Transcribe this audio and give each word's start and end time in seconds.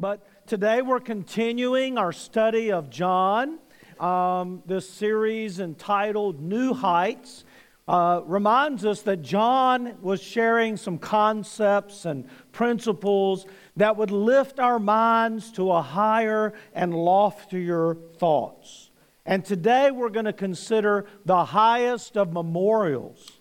But 0.00 0.26
today 0.48 0.82
we're 0.82 0.98
continuing 0.98 1.98
our 1.98 2.12
study 2.12 2.72
of 2.72 2.90
John. 2.90 3.60
Um, 4.00 4.62
this 4.66 4.90
series 4.90 5.60
entitled 5.60 6.40
New 6.40 6.74
Heights 6.74 7.44
uh, 7.86 8.22
reminds 8.24 8.84
us 8.84 9.02
that 9.02 9.22
John 9.22 9.96
was 10.02 10.20
sharing 10.20 10.76
some 10.76 10.98
concepts 10.98 12.06
and 12.06 12.26
principles 12.50 13.46
that 13.76 13.96
would 13.96 14.10
lift 14.10 14.58
our 14.58 14.80
minds 14.80 15.52
to 15.52 15.70
a 15.70 15.80
higher 15.80 16.54
and 16.72 16.92
loftier 16.92 17.96
thoughts. 18.18 18.90
And 19.24 19.44
today 19.44 19.92
we're 19.92 20.08
going 20.08 20.24
to 20.24 20.32
consider 20.32 21.06
the 21.24 21.44
highest 21.44 22.16
of 22.16 22.32
memorials. 22.32 23.38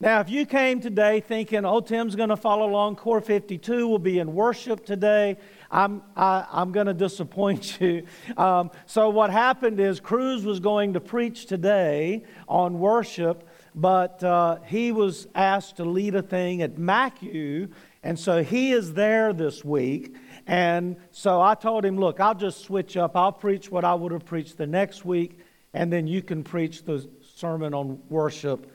Now, 0.00 0.18
if 0.18 0.28
you 0.28 0.44
came 0.44 0.80
today 0.80 1.20
thinking, 1.20 1.64
oh, 1.64 1.80
Tim's 1.80 2.16
going 2.16 2.30
to 2.30 2.36
follow 2.36 2.68
along, 2.68 2.96
Core 2.96 3.20
52 3.20 3.86
will 3.86 4.00
be 4.00 4.18
in 4.18 4.34
worship 4.34 4.84
today, 4.84 5.36
I'm, 5.70 6.02
I, 6.16 6.46
am 6.52 6.72
going 6.72 6.88
to 6.88 6.94
disappoint 6.94 7.80
you. 7.80 8.04
Um, 8.36 8.72
so, 8.86 9.08
what 9.08 9.30
happened 9.30 9.78
is 9.78 10.00
Cruz 10.00 10.44
was 10.44 10.58
going 10.58 10.94
to 10.94 11.00
preach 11.00 11.46
today 11.46 12.24
on 12.48 12.80
worship, 12.80 13.48
but 13.76 14.22
uh, 14.24 14.58
he 14.66 14.90
was 14.90 15.28
asked 15.32 15.76
to 15.76 15.84
lead 15.84 16.16
a 16.16 16.22
thing 16.22 16.60
at 16.60 16.74
MACU, 16.74 17.70
and 18.02 18.18
so 18.18 18.42
he 18.42 18.72
is 18.72 18.94
there 18.94 19.32
this 19.32 19.64
week. 19.64 20.16
And 20.46 20.96
so 21.12 21.40
I 21.40 21.54
told 21.54 21.84
him, 21.84 21.98
look, 21.98 22.20
I'll 22.20 22.34
just 22.34 22.60
switch 22.60 22.96
up. 22.96 23.16
I'll 23.16 23.32
preach 23.32 23.70
what 23.70 23.84
I 23.84 23.94
would 23.94 24.12
have 24.12 24.26
preached 24.26 24.58
the 24.58 24.66
next 24.66 25.04
week, 25.04 25.38
and 25.72 25.90
then 25.92 26.06
you 26.06 26.20
can 26.20 26.42
preach 26.42 26.84
the 26.84 27.08
sermon 27.22 27.72
on 27.72 28.02
worship 28.10 28.70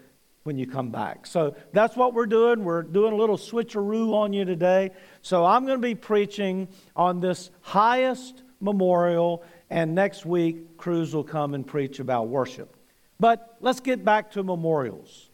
when 0.50 0.58
you 0.58 0.66
come 0.66 0.90
back. 0.90 1.28
So 1.28 1.56
that's 1.74 1.96
what 1.96 2.16
we're 2.16 2.26
doing. 2.26 2.64
We're 2.64 2.82
doing 2.82 3.14
a 3.14 3.16
little 3.16 3.38
switcheroo 3.38 4.14
on 4.16 4.34
you 4.34 4.46
today. 4.46 4.90
So 5.22 5.46
I'm 5.46 5.64
going 5.68 5.78
to 5.78 5.88
be 5.88 5.94
preaching 5.94 6.70
on 6.96 7.20
this 7.20 7.52
highest 7.62 8.42
memorial, 8.60 9.44
and 9.70 9.94
next 9.94 10.26
week, 10.26 10.76
Cruz 10.76 11.14
will 11.14 11.24
come 11.24 11.54
and 11.54 11.68
preach 11.68 12.00
about 12.00 12.30
worship. 12.30 12.76
But 13.20 13.58
let's 13.62 13.80
get 13.80 14.04
back 14.04 14.32
to 14.32 14.42
memorials. 14.42 15.30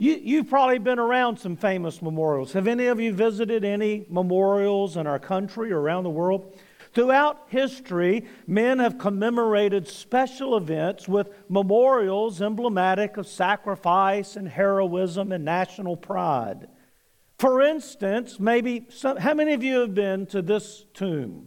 You, 0.00 0.20
you've 0.20 0.50
probably 0.50 0.78
been 0.78 0.98
around 0.98 1.38
some 1.38 1.54
famous 1.54 2.02
memorials. 2.02 2.52
Have 2.54 2.66
any 2.66 2.86
of 2.86 2.98
you 2.98 3.12
visited 3.12 3.64
any 3.64 4.06
memorials 4.10 4.96
in 4.96 5.06
our 5.06 5.20
country 5.20 5.70
or 5.70 5.80
around 5.80 6.02
the 6.02 6.10
world? 6.10 6.58
Throughout 6.98 7.44
history, 7.46 8.24
men 8.48 8.80
have 8.80 8.98
commemorated 8.98 9.86
special 9.86 10.56
events 10.56 11.06
with 11.06 11.30
memorials 11.48 12.42
emblematic 12.42 13.16
of 13.16 13.28
sacrifice 13.28 14.34
and 14.34 14.48
heroism 14.48 15.30
and 15.30 15.44
national 15.44 15.96
pride. 15.96 16.66
For 17.38 17.62
instance, 17.62 18.40
maybe 18.40 18.88
some, 18.88 19.16
how 19.16 19.34
many 19.34 19.52
of 19.52 19.62
you 19.62 19.78
have 19.78 19.94
been 19.94 20.26
to 20.26 20.42
this 20.42 20.86
tomb? 20.92 21.46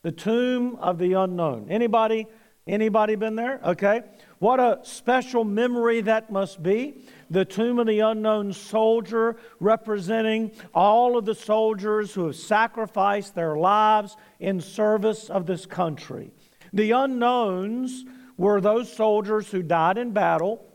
The 0.00 0.12
tomb 0.12 0.76
of 0.76 0.96
the 0.96 1.12
unknown. 1.12 1.66
Anybody 1.68 2.26
anybody 2.66 3.16
been 3.16 3.36
there? 3.36 3.60
Okay. 3.62 4.00
What 4.38 4.60
a 4.60 4.80
special 4.82 5.44
memory 5.44 6.02
that 6.02 6.30
must 6.30 6.62
be 6.62 7.04
the 7.30 7.44
tomb 7.44 7.78
of 7.78 7.86
the 7.86 8.00
unknown 8.00 8.52
soldier, 8.52 9.36
representing 9.60 10.52
all 10.74 11.16
of 11.16 11.24
the 11.24 11.34
soldiers 11.34 12.12
who 12.12 12.26
have 12.26 12.36
sacrificed 12.36 13.34
their 13.34 13.56
lives 13.56 14.16
in 14.38 14.60
service 14.60 15.30
of 15.30 15.46
this 15.46 15.64
country. 15.64 16.32
The 16.72 16.90
unknowns 16.90 18.04
were 18.36 18.60
those 18.60 18.92
soldiers 18.92 19.50
who 19.50 19.62
died 19.62 19.96
in 19.96 20.12
battle 20.12 20.66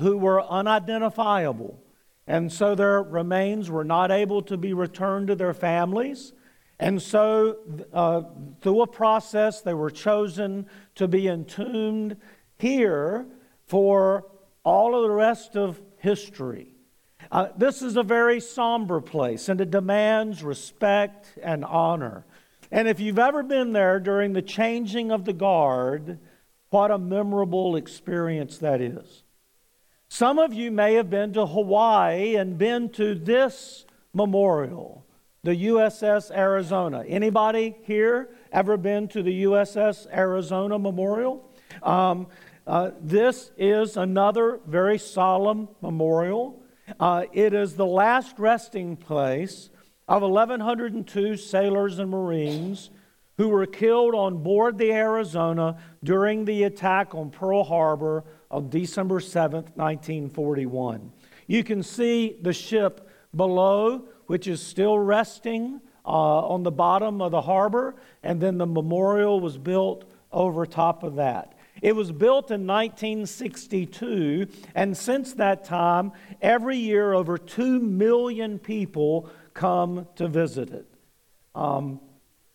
who 0.00 0.16
were 0.16 0.42
unidentifiable. 0.42 1.82
And 2.26 2.52
so 2.52 2.74
their 2.74 3.02
remains 3.02 3.70
were 3.70 3.84
not 3.84 4.10
able 4.10 4.42
to 4.42 4.56
be 4.56 4.72
returned 4.72 5.28
to 5.28 5.36
their 5.36 5.54
families. 5.54 6.32
And 6.78 7.00
so, 7.00 7.58
uh, 7.92 8.22
through 8.62 8.82
a 8.82 8.86
process, 8.86 9.60
they 9.60 9.74
were 9.74 9.90
chosen 9.90 10.66
to 10.94 11.06
be 11.06 11.28
entombed 11.28 12.16
here 12.60 13.26
for 13.66 14.26
all 14.64 14.94
of 14.94 15.02
the 15.02 15.14
rest 15.14 15.56
of 15.56 15.80
history. 15.98 16.68
Uh, 17.30 17.48
this 17.56 17.82
is 17.82 17.96
a 17.96 18.02
very 18.02 18.40
somber 18.40 19.00
place 19.00 19.48
and 19.48 19.60
it 19.60 19.70
demands 19.70 20.42
respect 20.42 21.38
and 21.42 21.64
honor. 21.64 22.24
And 22.70 22.88
if 22.88 23.00
you've 23.00 23.18
ever 23.18 23.42
been 23.42 23.72
there 23.72 24.00
during 24.00 24.32
the 24.32 24.42
changing 24.42 25.10
of 25.10 25.24
the 25.24 25.32
guard, 25.32 26.18
what 26.70 26.90
a 26.90 26.98
memorable 26.98 27.76
experience 27.76 28.58
that 28.58 28.80
is. 28.80 29.24
Some 30.08 30.38
of 30.38 30.52
you 30.52 30.70
may 30.70 30.94
have 30.94 31.10
been 31.10 31.32
to 31.34 31.46
Hawaii 31.46 32.36
and 32.36 32.58
been 32.58 32.88
to 32.90 33.14
this 33.14 33.84
memorial, 34.12 35.04
the 35.42 35.54
USS 35.66 36.30
Arizona. 36.32 37.04
Anybody 37.06 37.76
here 37.84 38.30
ever 38.52 38.76
been 38.76 39.06
to 39.08 39.22
the 39.22 39.44
USS 39.44 40.06
Arizona 40.12 40.78
Memorial? 40.78 41.48
Um, 41.82 42.26
uh, 42.70 42.92
this 43.00 43.50
is 43.58 43.96
another 43.96 44.60
very 44.64 44.96
solemn 44.96 45.68
memorial. 45.82 46.62
Uh, 47.00 47.24
it 47.32 47.52
is 47.52 47.74
the 47.74 47.84
last 47.84 48.38
resting 48.38 48.96
place 48.96 49.70
of 50.06 50.22
1,102 50.22 51.36
sailors 51.36 51.98
and 51.98 52.08
Marines 52.08 52.90
who 53.38 53.48
were 53.48 53.66
killed 53.66 54.14
on 54.14 54.40
board 54.44 54.78
the 54.78 54.92
Arizona 54.92 55.78
during 56.04 56.44
the 56.44 56.62
attack 56.62 57.12
on 57.12 57.30
Pearl 57.30 57.64
Harbor 57.64 58.22
on 58.52 58.70
December 58.70 59.18
7, 59.18 59.64
1941. 59.74 61.10
You 61.48 61.64
can 61.64 61.82
see 61.82 62.36
the 62.40 62.52
ship 62.52 63.10
below, 63.34 64.04
which 64.26 64.46
is 64.46 64.62
still 64.62 64.96
resting 64.96 65.80
uh, 66.06 66.08
on 66.08 66.62
the 66.62 66.70
bottom 66.70 67.20
of 67.20 67.32
the 67.32 67.42
harbor, 67.42 67.96
and 68.22 68.40
then 68.40 68.58
the 68.58 68.66
memorial 68.66 69.40
was 69.40 69.58
built 69.58 70.04
over 70.30 70.64
top 70.66 71.02
of 71.02 71.16
that. 71.16 71.49
It 71.82 71.96
was 71.96 72.12
built 72.12 72.50
in 72.50 72.66
1962, 72.66 74.46
and 74.74 74.96
since 74.96 75.34
that 75.34 75.64
time, 75.64 76.12
every 76.42 76.76
year 76.76 77.12
over 77.12 77.38
2 77.38 77.80
million 77.80 78.58
people 78.58 79.30
come 79.54 80.06
to 80.16 80.28
visit 80.28 80.70
it. 80.70 80.86
Um, 81.54 82.00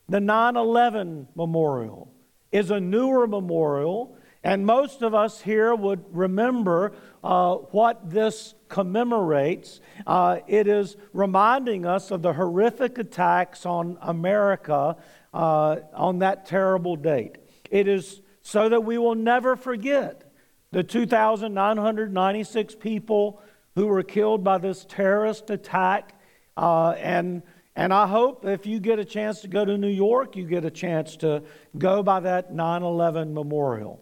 the 0.08 0.20
9 0.20 0.56
11 0.56 1.28
Memorial 1.36 2.12
is 2.52 2.72
a 2.72 2.80
newer 2.80 3.28
memorial, 3.28 4.18
and 4.44 4.66
most 4.66 5.02
of 5.02 5.16
us 5.16 5.42
here 5.42 5.74
would 5.74 6.06
remember 6.16 6.94
uh, 7.24 7.56
what 7.56 8.10
this 8.10 8.54
commemorates. 8.70 9.82
Uh, 10.06 10.40
it 10.48 10.68
is 10.68 10.96
reminding 11.14 11.86
us 11.86 12.12
of 12.12 12.22
the 12.22 12.34
horrific 12.34 13.00
attacks 13.00 13.66
on 13.66 13.98
America 14.02 14.96
uh, 15.34 15.78
on 15.94 16.20
that 16.20 16.46
terrible 16.46 16.96
date. 16.96 17.38
It 17.72 17.88
is 17.88 18.22
so 18.46 18.70
that 18.70 18.84
we 18.84 18.96
will 19.00 19.16
never 19.16 19.56
forget 19.56 20.32
the 20.72 20.84
2,996 20.84 22.76
people 22.76 23.42
who 23.74 23.88
were 23.88 24.04
killed 24.04 24.44
by 24.44 24.60
this 24.60 24.86
terrorist 24.88 25.50
attack. 25.50 26.14
Uh, 26.56 26.92
and, 26.92 27.42
and 27.76 27.92
I 27.92 28.06
hope 28.06 28.46
if 28.46 28.68
you 28.68 28.80
get 28.80 29.00
a 29.00 29.04
chance 29.04 29.42
to 29.42 29.48
go 29.48 29.66
to 29.66 29.80
New 29.80 29.90
York, 29.90 30.36
you 30.36 30.46
get 30.46 30.64
a 30.64 30.70
chance 30.70 31.18
to 31.18 31.42
go 31.76 32.04
by 32.04 32.20
that 32.20 32.54
9 32.54 32.84
11 32.84 33.34
memorial. 33.34 34.00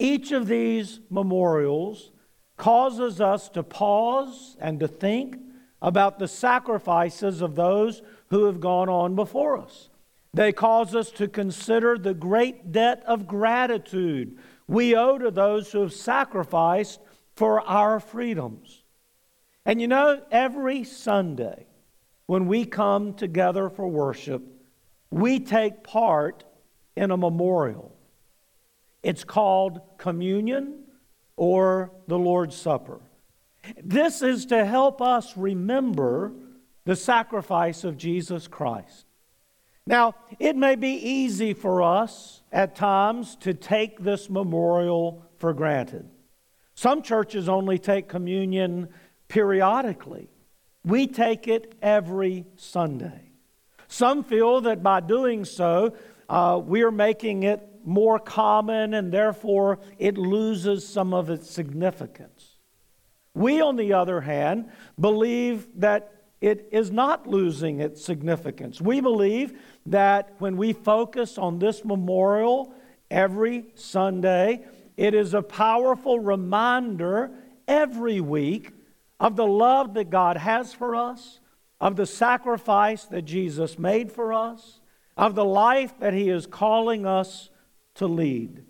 Each 0.00 0.32
of 0.32 0.48
these 0.48 0.98
memorials 1.08 2.10
causes 2.56 3.20
us 3.20 3.48
to 3.50 3.62
pause 3.62 4.56
and 4.60 4.80
to 4.80 4.88
think 4.88 5.38
about 5.80 6.18
the 6.18 6.26
sacrifices 6.26 7.40
of 7.40 7.54
those 7.54 8.02
who 8.30 8.46
have 8.46 8.58
gone 8.58 8.88
on 8.88 9.14
before 9.14 9.56
us. 9.56 9.90
They 10.36 10.52
cause 10.52 10.94
us 10.94 11.10
to 11.12 11.28
consider 11.28 11.96
the 11.96 12.12
great 12.12 12.70
debt 12.70 13.02
of 13.06 13.26
gratitude 13.26 14.36
we 14.68 14.94
owe 14.94 15.16
to 15.16 15.30
those 15.30 15.72
who 15.72 15.80
have 15.80 15.94
sacrificed 15.94 17.00
for 17.36 17.62
our 17.62 18.00
freedoms. 18.00 18.82
And 19.64 19.80
you 19.80 19.88
know, 19.88 20.20
every 20.30 20.84
Sunday 20.84 21.64
when 22.26 22.48
we 22.48 22.66
come 22.66 23.14
together 23.14 23.70
for 23.70 23.88
worship, 23.88 24.42
we 25.10 25.40
take 25.40 25.82
part 25.82 26.44
in 26.96 27.10
a 27.10 27.16
memorial. 27.16 27.96
It's 29.02 29.24
called 29.24 29.80
communion 29.96 30.84
or 31.36 31.92
the 32.08 32.18
Lord's 32.18 32.56
Supper. 32.56 33.00
This 33.82 34.20
is 34.20 34.44
to 34.46 34.66
help 34.66 35.00
us 35.00 35.34
remember 35.34 36.34
the 36.84 36.94
sacrifice 36.94 37.84
of 37.84 37.96
Jesus 37.96 38.48
Christ. 38.48 39.06
Now, 39.86 40.16
it 40.40 40.56
may 40.56 40.74
be 40.74 40.94
easy 40.94 41.54
for 41.54 41.82
us 41.82 42.42
at 42.50 42.74
times 42.74 43.36
to 43.36 43.54
take 43.54 44.00
this 44.00 44.28
memorial 44.28 45.24
for 45.38 45.52
granted. 45.52 46.08
Some 46.74 47.02
churches 47.02 47.48
only 47.48 47.78
take 47.78 48.08
communion 48.08 48.88
periodically. 49.28 50.28
We 50.84 51.06
take 51.06 51.46
it 51.46 51.74
every 51.80 52.46
Sunday. 52.56 53.32
Some 53.88 54.24
feel 54.24 54.60
that 54.62 54.82
by 54.82 55.00
doing 55.00 55.44
so, 55.44 55.94
uh, 56.28 56.60
we're 56.62 56.90
making 56.90 57.44
it 57.44 57.62
more 57.84 58.18
common 58.18 58.94
and 58.94 59.12
therefore 59.12 59.78
it 59.98 60.18
loses 60.18 60.86
some 60.86 61.14
of 61.14 61.30
its 61.30 61.48
significance. 61.48 62.56
We, 63.34 63.60
on 63.60 63.76
the 63.76 63.92
other 63.92 64.20
hand, 64.20 64.70
believe 64.98 65.68
that 65.76 66.15
it 66.46 66.68
is 66.70 66.92
not 66.92 67.26
losing 67.26 67.80
its 67.80 68.04
significance. 68.04 68.80
We 68.80 69.00
believe 69.00 69.58
that 69.86 70.36
when 70.38 70.56
we 70.56 70.72
focus 70.72 71.38
on 71.38 71.58
this 71.58 71.84
memorial 71.84 72.72
every 73.10 73.64
Sunday, 73.74 74.64
it 74.96 75.12
is 75.12 75.34
a 75.34 75.42
powerful 75.42 76.20
reminder 76.20 77.32
every 77.66 78.20
week 78.20 78.70
of 79.18 79.34
the 79.34 79.46
love 79.46 79.94
that 79.94 80.08
God 80.08 80.36
has 80.36 80.72
for 80.72 80.94
us, 80.94 81.40
of 81.80 81.96
the 81.96 82.06
sacrifice 82.06 83.06
that 83.06 83.22
Jesus 83.22 83.76
made 83.76 84.12
for 84.12 84.32
us, 84.32 84.78
of 85.16 85.34
the 85.34 85.44
life 85.44 85.98
that 85.98 86.14
He 86.14 86.30
is 86.30 86.46
calling 86.46 87.04
us 87.04 87.50
to 87.96 88.06
lead. 88.06 88.65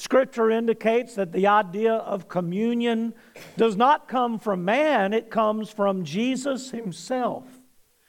Scripture 0.00 0.50
indicates 0.50 1.14
that 1.16 1.30
the 1.30 1.46
idea 1.46 1.92
of 1.92 2.26
communion 2.26 3.12
does 3.58 3.76
not 3.76 4.08
come 4.08 4.38
from 4.38 4.64
man, 4.64 5.12
it 5.12 5.28
comes 5.28 5.68
from 5.68 6.04
Jesus 6.04 6.70
Himself. 6.70 7.44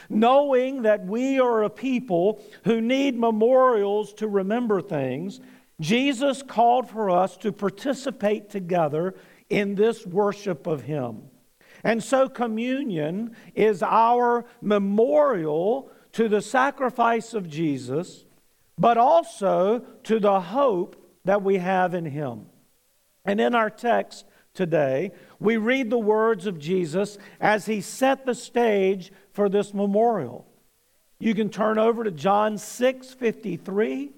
Knowing 0.08 0.84
that 0.84 1.06
we 1.06 1.38
are 1.38 1.64
a 1.64 1.70
people 1.70 2.42
who 2.64 2.80
need 2.80 3.20
memorials 3.20 4.14
to 4.14 4.30
remember 4.30 4.82
things, 4.82 5.42
Jesus 5.82 6.42
called 6.42 6.90
for 6.90 7.10
us 7.10 7.36
to 7.36 7.52
participate 7.52 8.50
together 8.50 9.14
in 9.50 9.76
this 9.76 10.08
worship 10.08 10.68
of 10.68 10.84
Him. 10.84 11.24
And 11.84 12.02
so, 12.02 12.30
communion 12.30 13.36
is 13.54 13.84
our 13.84 14.46
memorial 14.62 15.92
to 16.14 16.30
the 16.30 16.42
sacrifice 16.42 17.34
of 17.34 17.50
Jesus, 17.50 18.24
but 18.78 18.98
also 18.98 19.80
to 20.04 20.22
the 20.22 20.40
hope 20.40 20.96
that 21.26 21.44
we 21.44 21.58
have 21.58 21.94
in 21.94 22.06
Him. 22.06 22.48
And 23.26 23.40
in 23.40 23.56
our 23.56 23.70
text 23.70 24.26
today, 24.54 25.12
we 25.40 25.58
read 25.58 25.90
the 25.90 26.00
words 26.00 26.46
of 26.46 26.60
Jesus 26.60 27.18
as 27.40 27.66
He 27.66 27.82
set 27.82 28.26
the 28.26 28.36
stage 28.36 29.12
for 29.32 29.50
this 29.50 29.74
memorial. 29.74 30.48
You 31.20 31.36
can 31.36 31.50
turn 31.50 31.78
over 31.78 32.04
to 32.04 32.12
John 32.12 32.58
6 32.58 33.14
53, 33.14 34.12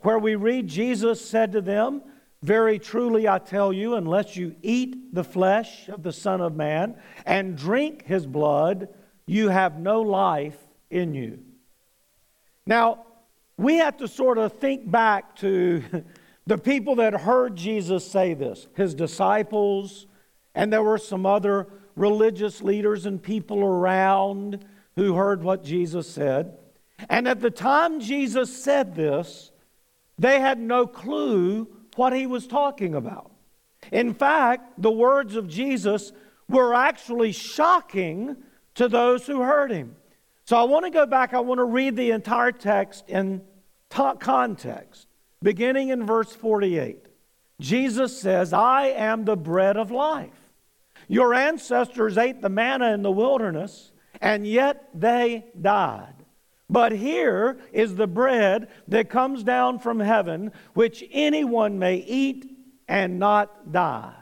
where 0.00 0.18
we 0.18 0.34
read 0.34 0.66
Jesus 0.66 1.24
said 1.24 1.52
to 1.52 1.60
them, 1.60 2.02
very 2.42 2.78
truly, 2.78 3.26
I 3.26 3.38
tell 3.38 3.72
you, 3.72 3.94
unless 3.94 4.36
you 4.36 4.54
eat 4.62 5.12
the 5.12 5.24
flesh 5.24 5.88
of 5.88 6.02
the 6.02 6.12
Son 6.12 6.40
of 6.40 6.54
Man 6.54 6.96
and 7.26 7.56
drink 7.56 8.06
his 8.06 8.26
blood, 8.26 8.88
you 9.26 9.48
have 9.48 9.78
no 9.80 10.02
life 10.02 10.56
in 10.88 11.14
you. 11.14 11.40
Now, 12.64 13.06
we 13.56 13.78
have 13.78 13.96
to 13.96 14.06
sort 14.06 14.38
of 14.38 14.52
think 14.52 14.88
back 14.88 15.34
to 15.36 15.82
the 16.48 16.56
people 16.56 16.94
that 16.94 17.12
heard 17.12 17.56
Jesus 17.56 18.10
say 18.10 18.32
this, 18.32 18.68
his 18.74 18.94
disciples, 18.94 20.06
and 20.54 20.72
there 20.72 20.82
were 20.82 20.96
some 20.96 21.26
other 21.26 21.66
religious 21.94 22.62
leaders 22.62 23.04
and 23.04 23.22
people 23.22 23.62
around 23.62 24.64
who 24.96 25.12
heard 25.12 25.42
what 25.42 25.62
Jesus 25.62 26.08
said. 26.08 26.56
And 27.10 27.28
at 27.28 27.40
the 27.40 27.50
time 27.50 28.00
Jesus 28.00 28.64
said 28.64 28.94
this, 28.94 29.52
they 30.18 30.40
had 30.40 30.58
no 30.58 30.86
clue 30.86 31.68
what 31.96 32.14
he 32.14 32.26
was 32.26 32.46
talking 32.46 32.94
about. 32.94 33.30
In 33.92 34.14
fact, 34.14 34.80
the 34.80 34.90
words 34.90 35.36
of 35.36 35.48
Jesus 35.48 36.12
were 36.48 36.72
actually 36.72 37.32
shocking 37.32 38.38
to 38.76 38.88
those 38.88 39.26
who 39.26 39.42
heard 39.42 39.70
him. 39.70 39.96
So 40.46 40.56
I 40.56 40.62
want 40.62 40.86
to 40.86 40.90
go 40.90 41.04
back, 41.04 41.34
I 41.34 41.40
want 41.40 41.58
to 41.58 41.64
read 41.64 41.94
the 41.94 42.12
entire 42.12 42.52
text 42.52 43.04
in 43.06 43.42
context, 43.90 45.07
beginning 45.42 45.88
in 45.88 46.06
verse 46.06 46.34
48. 46.34 47.06
Jesus 47.60 48.20
says, 48.20 48.52
I 48.52 48.86
am 48.86 49.24
the 49.24 49.36
bread 49.36 49.76
of 49.76 49.90
life. 49.90 50.30
Your 51.08 51.34
ancestors 51.34 52.18
ate 52.18 52.42
the 52.42 52.48
manna 52.48 52.92
in 52.92 53.02
the 53.02 53.10
wilderness, 53.10 53.92
and 54.20 54.46
yet 54.46 54.88
they 54.94 55.46
died. 55.60 56.14
But 56.70 56.92
here 56.92 57.58
is 57.72 57.94
the 57.94 58.06
bread 58.06 58.68
that 58.88 59.08
comes 59.08 59.42
down 59.42 59.78
from 59.78 60.00
heaven, 60.00 60.52
which 60.74 61.02
anyone 61.10 61.78
may 61.78 61.96
eat 61.96 62.46
and 62.86 63.18
not 63.18 63.72
die. 63.72 64.14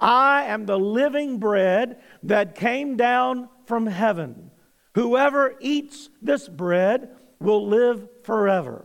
I 0.00 0.44
am 0.44 0.66
the 0.66 0.78
living 0.78 1.38
bread 1.38 2.00
that 2.22 2.54
came 2.54 2.96
down 2.96 3.48
from 3.66 3.86
heaven. 3.86 4.50
Whoever 4.94 5.56
eats 5.60 6.10
this 6.20 6.48
bread 6.48 7.10
will 7.40 7.66
live 7.66 8.08
forever. 8.22 8.84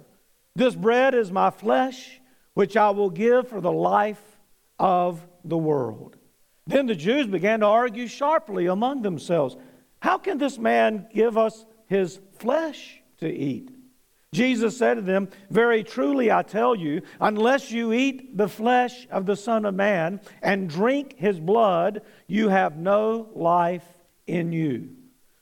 This 0.59 0.75
bread 0.75 1.15
is 1.15 1.31
my 1.31 1.51
flesh, 1.51 2.19
which 2.53 2.75
I 2.75 2.89
will 2.89 3.09
give 3.09 3.47
for 3.47 3.61
the 3.61 3.71
life 3.71 4.21
of 4.77 5.25
the 5.45 5.57
world. 5.57 6.17
Then 6.67 6.85
the 6.85 6.95
Jews 6.95 7.27
began 7.27 7.61
to 7.61 7.65
argue 7.65 8.07
sharply 8.07 8.65
among 8.65 9.01
themselves 9.01 9.55
How 10.01 10.17
can 10.17 10.37
this 10.37 10.57
man 10.57 11.07
give 11.13 11.37
us 11.37 11.65
his 11.87 12.19
flesh? 12.39 13.01
to 13.19 13.29
eat. 13.29 13.69
Jesus 14.33 14.77
said 14.77 14.95
to 14.95 15.01
them, 15.01 15.29
Very 15.49 15.81
truly 15.81 16.29
I 16.29 16.43
tell 16.43 16.75
you, 16.75 17.03
unless 17.21 17.71
you 17.71 17.93
eat 17.93 18.37
the 18.37 18.49
flesh 18.49 19.07
of 19.11 19.25
the 19.25 19.37
Son 19.37 19.63
of 19.63 19.75
Man 19.75 20.19
and 20.41 20.69
drink 20.69 21.15
his 21.17 21.39
blood, 21.39 22.01
you 22.27 22.49
have 22.49 22.77
no 22.77 23.29
life 23.33 23.87
in 24.27 24.51
you. 24.51 24.89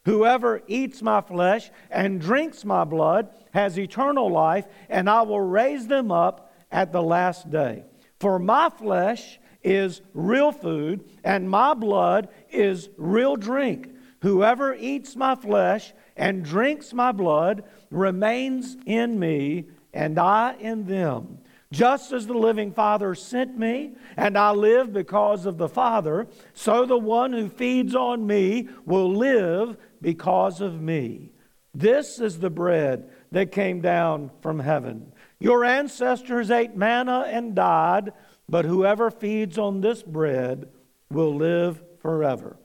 Whoever 0.08 0.62
eats 0.68 1.02
my 1.02 1.20
flesh 1.20 1.70
and 1.92 2.22
drinks 2.22 2.64
my 2.64 2.86
blood 2.86 3.28
has 3.54 3.78
eternal 3.78 4.32
life, 4.32 4.66
and 4.88 5.10
I 5.10 5.24
will 5.24 5.42
raise 5.42 5.86
them 5.86 6.14
up 6.14 6.54
at 6.72 6.94
the 6.94 7.04
last 7.04 7.52
day. 7.52 7.84
For 8.18 8.40
my 8.40 8.70
flesh 8.70 9.38
is 9.62 10.00
real 10.14 10.54
food, 10.54 11.04
and 11.26 11.50
my 11.50 11.74
blood 11.74 12.30
is 12.50 12.88
real 12.96 13.36
drink. 13.36 13.90
Whoever 14.22 14.74
eats 14.76 15.18
my 15.18 15.36
flesh 15.36 15.92
and 16.16 16.42
drinks 16.42 16.94
my 16.94 17.12
blood 17.12 17.66
remains 17.92 18.78
in 18.86 19.20
me, 19.20 19.66
and 19.94 20.18
I 20.18 20.56
in 20.56 20.86
them. 20.86 21.40
Just 21.72 22.14
as 22.14 22.28
the 22.28 22.34
living 22.34 22.72
Father 22.72 23.14
sent 23.14 23.58
me, 23.58 23.92
and 24.16 24.38
I 24.38 24.52
live 24.52 24.94
because 24.94 25.46
of 25.46 25.58
the 25.58 25.68
Father, 25.68 26.28
so 26.54 26.86
the 26.86 26.98
one 26.98 27.34
who 27.34 27.50
feeds 27.50 27.94
on 27.94 28.26
me 28.26 28.70
will 28.86 29.14
live 29.14 29.78
because 30.02 30.62
of 30.62 30.82
me. 30.82 31.32
This 31.76 32.20
is 32.20 32.40
the 32.40 32.50
bread 32.50 33.10
that 33.32 33.52
came 33.52 33.82
down 33.82 34.32
from 34.42 34.60
heaven. 34.60 35.12
Your 35.40 35.66
ancestors 35.66 36.50
ate 36.50 36.76
manna 36.76 37.26
and 37.28 37.54
died, 37.54 38.14
but 38.48 38.66
whoever 38.66 39.12
feeds 39.12 39.58
on 39.58 39.82
this 39.82 40.02
bread 40.02 40.70
will 41.12 41.36
live 41.36 41.84
forever. 42.00 42.58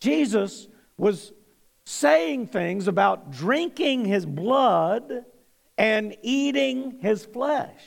Jesus 0.00 0.68
was 0.96 1.32
saying 1.84 2.46
things 2.46 2.86
about 2.86 3.30
drinking 3.30 4.04
his 4.04 4.26
blood 4.26 5.24
and 5.80 6.14
eating 6.20 6.98
his 7.00 7.24
flesh. 7.24 7.80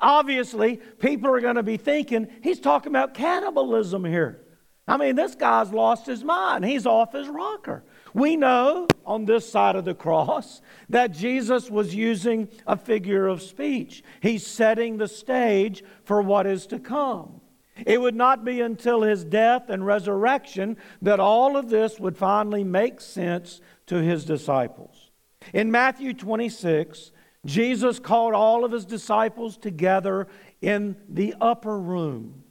Obviously, 0.00 0.76
people 0.76 1.28
are 1.28 1.40
going 1.40 1.56
to 1.56 1.64
be 1.64 1.76
thinking 1.76 2.28
he's 2.40 2.60
talking 2.60 2.92
about 2.92 3.14
cannibalism 3.14 4.04
here. 4.04 4.42
I 4.86 4.96
mean, 4.96 5.16
this 5.16 5.34
guy's 5.34 5.72
lost 5.72 6.06
his 6.06 6.22
mind. 6.22 6.64
He's 6.64 6.86
off 6.86 7.12
his 7.12 7.26
rocker. 7.26 7.82
We 8.12 8.36
know 8.36 8.86
on 9.04 9.24
this 9.24 9.50
side 9.50 9.74
of 9.74 9.84
the 9.84 9.94
cross 9.94 10.62
that 10.88 11.10
Jesus 11.10 11.68
was 11.68 11.96
using 11.96 12.48
a 12.64 12.76
figure 12.76 13.26
of 13.26 13.42
speech. 13.42 14.04
He's 14.20 14.46
setting 14.46 14.96
the 14.96 15.08
stage 15.08 15.82
for 16.04 16.22
what 16.22 16.46
is 16.46 16.64
to 16.68 16.78
come. 16.78 17.40
It 17.84 18.00
would 18.00 18.14
not 18.14 18.44
be 18.44 18.60
until 18.60 19.02
his 19.02 19.24
death 19.24 19.68
and 19.68 19.84
resurrection 19.84 20.76
that 21.02 21.18
all 21.18 21.56
of 21.56 21.70
this 21.70 21.98
would 21.98 22.16
finally 22.16 22.62
make 22.62 23.00
sense 23.00 23.60
to 23.86 23.96
his 23.96 24.24
disciples. 24.24 25.03
In 25.52 25.70
Matthew 25.70 26.14
26, 26.14 27.12
Jesus 27.44 27.98
called 27.98 28.34
all 28.34 28.64
of 28.64 28.72
his 28.72 28.84
disciples 28.84 29.56
together 29.56 30.26
in 30.60 30.96
the 31.08 31.34
upper 31.40 31.78
room. 31.78 32.42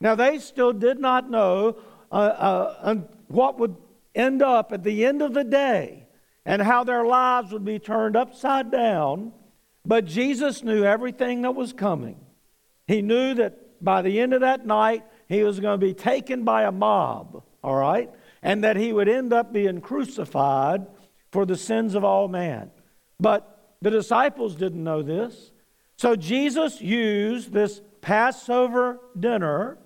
Now, 0.00 0.14
they 0.14 0.38
still 0.38 0.72
did 0.72 0.98
not 0.98 1.30
know 1.30 1.78
uh, 2.12 2.14
uh, 2.14 2.94
what 3.28 3.58
would 3.58 3.76
end 4.14 4.42
up 4.42 4.72
at 4.72 4.84
the 4.84 5.06
end 5.06 5.22
of 5.22 5.34
the 5.34 5.44
day 5.44 6.06
and 6.44 6.62
how 6.62 6.84
their 6.84 7.04
lives 7.04 7.52
would 7.52 7.64
be 7.64 7.78
turned 7.78 8.16
upside 8.16 8.70
down, 8.70 9.32
but 9.84 10.04
Jesus 10.04 10.62
knew 10.62 10.84
everything 10.84 11.42
that 11.42 11.54
was 11.54 11.72
coming. 11.72 12.20
He 12.86 13.02
knew 13.02 13.34
that 13.34 13.82
by 13.82 14.02
the 14.02 14.20
end 14.20 14.32
of 14.32 14.42
that 14.42 14.66
night, 14.66 15.04
he 15.28 15.42
was 15.42 15.60
going 15.60 15.80
to 15.80 15.86
be 15.86 15.94
taken 15.94 16.44
by 16.44 16.64
a 16.64 16.72
mob, 16.72 17.42
all 17.64 17.74
right? 17.74 18.10
And 18.42 18.62
that 18.64 18.76
he 18.76 18.92
would 18.92 19.08
end 19.08 19.32
up 19.32 19.52
being 19.52 19.80
crucified 19.80 20.86
for 21.36 21.44
the 21.44 21.54
sins 21.54 21.94
of 21.94 22.02
all 22.02 22.28
man. 22.28 22.70
But 23.20 23.74
the 23.82 23.90
disciples 23.90 24.54
didn't 24.54 24.82
know 24.82 25.02
this. 25.02 25.52
So 25.98 26.16
Jesus 26.16 26.80
used 26.80 27.52
this 27.52 27.82
Passover 28.00 29.00
dinner 29.20 29.76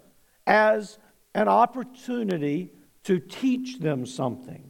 as 0.47 1.01
an 1.35 1.49
opportunity 1.49 2.71
to 3.03 3.19
teach 3.19 3.81
them 3.81 4.07
something. 4.07 4.63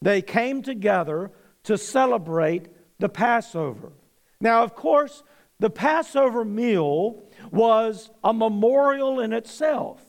They 0.00 0.22
came 0.22 0.62
together 0.62 1.30
to 1.64 1.76
celebrate 1.76 2.68
the 2.98 3.10
Passover. 3.10 3.92
Now, 4.40 4.62
of 4.62 4.74
course, 4.74 5.22
the 5.58 5.68
Passover 5.68 6.42
meal 6.42 7.22
was 7.50 8.08
a 8.24 8.32
memorial 8.32 9.20
in 9.20 9.34
itself 9.34 10.00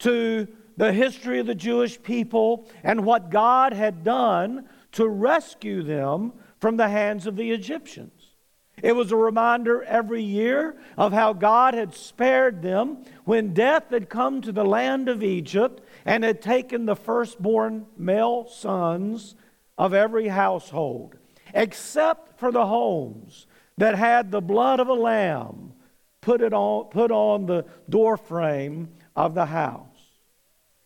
to 0.00 0.46
the 0.76 0.92
history 0.92 1.38
of 1.38 1.46
the 1.46 1.54
Jewish 1.54 2.02
people 2.02 2.68
and 2.82 3.06
what 3.06 3.30
God 3.30 3.72
had 3.72 4.04
done 4.04 4.68
to 4.94 5.08
rescue 5.08 5.82
them 5.82 6.32
from 6.58 6.76
the 6.76 6.88
hands 6.88 7.26
of 7.26 7.36
the 7.36 7.50
Egyptians. 7.50 8.34
It 8.82 8.96
was 8.96 9.12
a 9.12 9.16
reminder 9.16 9.82
every 9.84 10.22
year 10.22 10.76
of 10.96 11.12
how 11.12 11.32
God 11.32 11.74
had 11.74 11.94
spared 11.94 12.62
them 12.62 13.04
when 13.24 13.54
death 13.54 13.90
had 13.90 14.08
come 14.08 14.42
to 14.42 14.52
the 14.52 14.64
land 14.64 15.08
of 15.08 15.22
Egypt 15.22 15.82
and 16.04 16.24
had 16.24 16.42
taken 16.42 16.84
the 16.84 16.96
firstborn 16.96 17.86
male 17.96 18.48
sons 18.48 19.36
of 19.78 19.94
every 19.94 20.28
household, 20.28 21.16
except 21.54 22.38
for 22.38 22.50
the 22.50 22.66
homes 22.66 23.46
that 23.78 23.94
had 23.94 24.30
the 24.30 24.40
blood 24.40 24.80
of 24.80 24.88
a 24.88 24.94
lamb 24.94 25.72
put, 26.20 26.40
it 26.40 26.52
on, 26.52 26.84
put 26.86 27.10
on 27.10 27.46
the 27.46 27.64
doorframe 27.88 28.88
of 29.16 29.34
the 29.34 29.46
house. 29.46 29.86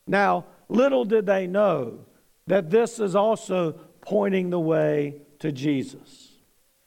Now, 0.07 0.47
little 0.69 1.05
did 1.05 1.27
they 1.27 1.47
know 1.47 2.07
that 2.47 2.71
this 2.71 2.99
is 2.99 3.15
also 3.15 3.79
pointing 4.09 4.49
the 4.49 4.59
way 4.59 5.21
to 5.39 5.53
Jesus. 5.53 6.33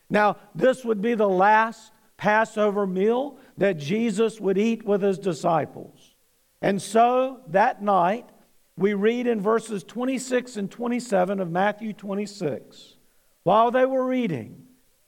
Now, 0.09 0.37
this 0.55 0.83
would 0.83 1.03
be 1.03 1.13
the 1.13 1.29
last 1.29 1.91
Passover 2.17 2.87
meal 2.87 3.37
that 3.59 3.77
Jesus 3.77 4.39
would 4.39 4.57
eat 4.57 4.83
with 4.83 5.03
his 5.03 5.19
disciples. 5.19 6.15
And 6.63 6.81
so 6.81 7.41
that 7.49 7.83
night, 7.83 8.27
we 8.75 8.95
read 8.95 9.27
in 9.27 9.39
verses 9.39 9.83
26 9.83 10.57
and 10.57 10.71
27 10.71 11.39
of 11.39 11.51
Matthew 11.51 11.93
26 11.93 12.95
while 13.43 13.69
they 13.69 13.85
were 13.85 14.11
eating, 14.11 14.63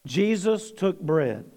Jesus 0.06 0.72
took 0.72 1.00
bread, 1.00 1.50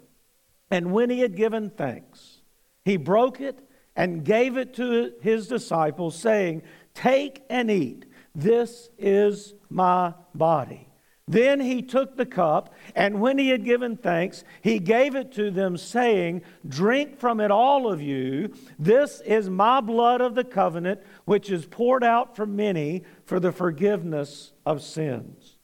and 0.70 0.90
when 0.90 1.10
he 1.10 1.20
had 1.20 1.36
given 1.36 1.68
thanks, 1.68 2.40
he 2.82 2.96
broke 2.96 3.42
it 3.42 3.58
and 3.94 4.24
gave 4.24 4.56
it 4.56 4.72
to 4.74 5.12
his 5.20 5.48
disciples, 5.48 6.18
saying, 6.18 6.62
Take 6.94 7.42
and 7.50 7.70
eat. 7.70 8.05
This 8.36 8.90
is 8.98 9.54
my 9.70 10.12
body. 10.34 10.86
Then 11.26 11.58
he 11.58 11.80
took 11.82 12.16
the 12.16 12.26
cup, 12.26 12.72
and 12.94 13.20
when 13.20 13.38
he 13.38 13.48
had 13.48 13.64
given 13.64 13.96
thanks, 13.96 14.44
he 14.60 14.78
gave 14.78 15.16
it 15.16 15.32
to 15.32 15.50
them, 15.50 15.76
saying, 15.76 16.42
Drink 16.68 17.18
from 17.18 17.40
it, 17.40 17.50
all 17.50 17.90
of 17.90 18.00
you. 18.00 18.54
This 18.78 19.22
is 19.22 19.50
my 19.50 19.80
blood 19.80 20.20
of 20.20 20.34
the 20.34 20.44
covenant, 20.44 21.00
which 21.24 21.50
is 21.50 21.66
poured 21.66 22.04
out 22.04 22.36
for 22.36 22.46
many 22.46 23.02
for 23.24 23.40
the 23.40 23.50
forgiveness 23.50 24.52
of 24.64 24.82
sins. 24.82 25.56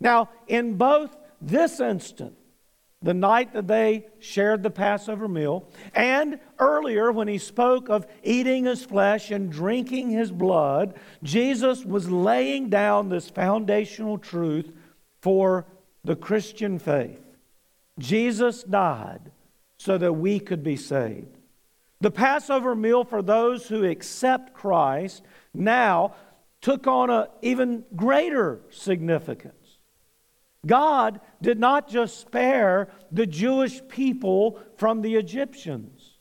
Now, 0.00 0.30
in 0.48 0.76
both 0.76 1.16
this 1.40 1.78
instant, 1.78 2.34
the 3.04 3.14
night 3.14 3.52
that 3.52 3.68
they 3.68 4.06
shared 4.18 4.62
the 4.62 4.70
Passover 4.70 5.28
meal, 5.28 5.68
and 5.94 6.40
earlier 6.58 7.12
when 7.12 7.28
he 7.28 7.36
spoke 7.36 7.90
of 7.90 8.06
eating 8.22 8.64
his 8.64 8.82
flesh 8.82 9.30
and 9.30 9.52
drinking 9.52 10.08
his 10.08 10.32
blood, 10.32 10.94
Jesus 11.22 11.84
was 11.84 12.10
laying 12.10 12.70
down 12.70 13.10
this 13.10 13.28
foundational 13.28 14.16
truth 14.16 14.72
for 15.20 15.66
the 16.02 16.16
Christian 16.16 16.78
faith. 16.78 17.20
Jesus 17.98 18.62
died 18.62 19.30
so 19.76 19.98
that 19.98 20.14
we 20.14 20.40
could 20.40 20.64
be 20.64 20.76
saved. 20.76 21.36
The 22.00 22.10
Passover 22.10 22.74
meal 22.74 23.04
for 23.04 23.20
those 23.20 23.68
who 23.68 23.84
accept 23.84 24.54
Christ 24.54 25.22
now 25.52 26.14
took 26.62 26.86
on 26.86 27.10
an 27.10 27.26
even 27.42 27.84
greater 27.94 28.60
significance. 28.70 29.63
God 30.66 31.20
did 31.42 31.58
not 31.58 31.88
just 31.88 32.20
spare 32.20 32.88
the 33.12 33.26
Jewish 33.26 33.86
people 33.88 34.58
from 34.76 35.02
the 35.02 35.16
Egyptians. 35.16 36.18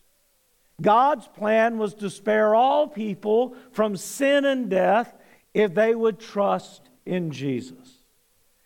God's 0.81 1.27
plan 1.27 1.77
was 1.77 1.93
to 1.95 2.09
spare 2.09 2.55
all 2.55 2.87
people 2.87 3.55
from 3.71 3.95
sin 3.95 4.45
and 4.45 4.69
death 4.69 5.15
if 5.53 5.73
they 5.73 5.95
would 5.95 6.19
trust 6.19 6.89
in 7.05 7.31
Jesus. 7.31 8.01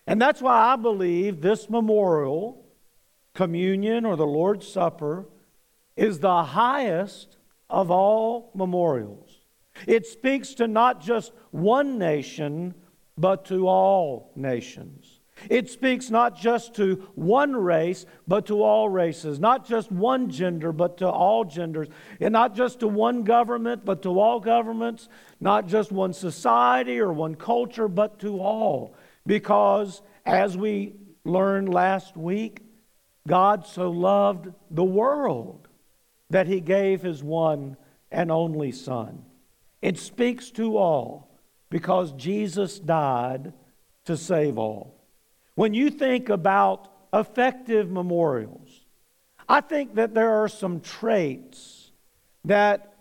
And 0.05 0.21
that's 0.21 0.41
why 0.41 0.73
I 0.73 0.77
believe 0.77 1.41
this 1.41 1.69
memorial, 1.69 2.65
communion 3.33 4.05
or 4.05 4.15
the 4.15 4.25
Lord's 4.25 4.67
Supper, 4.67 5.25
is 5.95 6.19
the 6.19 6.43
highest 6.43 7.37
of 7.69 7.91
all 7.91 8.51
memorials. 8.55 9.29
It 9.85 10.05
speaks 10.07 10.53
to 10.55 10.67
not 10.67 11.01
just 11.01 11.33
one 11.51 11.97
nation, 11.97 12.73
but 13.17 13.45
to 13.45 13.67
all 13.67 14.31
nations. 14.35 15.16
It 15.49 15.69
speaks 15.69 16.09
not 16.09 16.37
just 16.37 16.75
to 16.75 17.07
one 17.15 17.55
race, 17.55 18.05
but 18.27 18.47
to 18.47 18.63
all 18.63 18.89
races, 18.89 19.39
not 19.39 19.67
just 19.67 19.91
one 19.91 20.29
gender, 20.29 20.71
but 20.71 20.97
to 20.97 21.07
all 21.07 21.45
genders, 21.45 21.87
and 22.19 22.33
not 22.33 22.55
just 22.55 22.79
to 22.81 22.87
one 22.87 23.23
government, 23.23 23.85
but 23.85 24.01
to 24.03 24.19
all 24.19 24.39
governments, 24.39 25.09
not 25.39 25.67
just 25.67 25.91
one 25.91 26.13
society 26.13 26.99
or 26.99 27.11
one 27.11 27.35
culture, 27.35 27.87
but 27.87 28.19
to 28.19 28.39
all. 28.39 28.95
Because 29.25 30.01
as 30.25 30.57
we 30.57 30.95
learned 31.23 31.73
last 31.73 32.17
week, 32.17 32.61
God 33.27 33.67
so 33.67 33.91
loved 33.91 34.49
the 34.71 34.83
world 34.83 35.67
that 36.29 36.47
he 36.47 36.61
gave 36.61 37.01
his 37.01 37.23
one 37.23 37.77
and 38.11 38.31
only 38.31 38.71
Son. 38.71 39.23
It 39.81 39.97
speaks 39.97 40.49
to 40.51 40.77
all 40.77 41.39
because 41.69 42.13
Jesus 42.13 42.79
died 42.79 43.53
to 44.05 44.17
save 44.17 44.57
all. 44.57 44.96
When 45.57 45.73
you 45.73 45.89
think 45.89 46.29
about 46.29 46.87
effective 47.11 47.89
memorials, 47.89 48.85
I 49.49 49.61
think 49.61 49.95
that 49.95 50.13
there 50.13 50.43
are 50.43 50.47
some 50.47 50.81
traits 50.81 51.89
that 52.45 52.93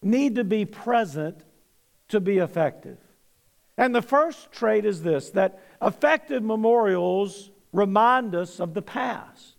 need 0.00 0.36
to 0.36 0.44
be 0.44 0.64
present 0.64 1.42
to 2.10 2.20
be 2.20 2.38
effective. 2.38 2.98
And 3.76 3.92
the 3.92 4.00
first 4.00 4.52
trait 4.52 4.84
is 4.84 5.02
this 5.02 5.30
that 5.30 5.58
effective 5.82 6.44
memorials 6.44 7.50
remind 7.72 8.36
us 8.36 8.60
of 8.60 8.74
the 8.74 8.82
past. 8.82 9.56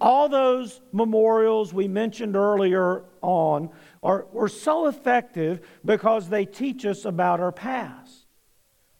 All 0.00 0.30
those 0.30 0.80
memorials 0.90 1.74
we 1.74 1.86
mentioned 1.86 2.34
earlier 2.34 3.04
on 3.20 3.68
are, 4.02 4.48
so 4.48 4.86
effective 4.86 5.60
because 5.84 6.30
they 6.30 6.46
teach 6.46 6.86
us 6.86 7.04
about 7.04 7.40
our 7.40 7.52
past. 7.52 8.25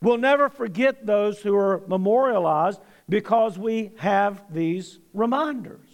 We'll 0.00 0.18
never 0.18 0.48
forget 0.48 1.06
those 1.06 1.40
who 1.40 1.56
are 1.56 1.82
memorialized 1.86 2.80
because 3.08 3.58
we 3.58 3.92
have 3.98 4.42
these 4.52 4.98
reminders. 5.14 5.88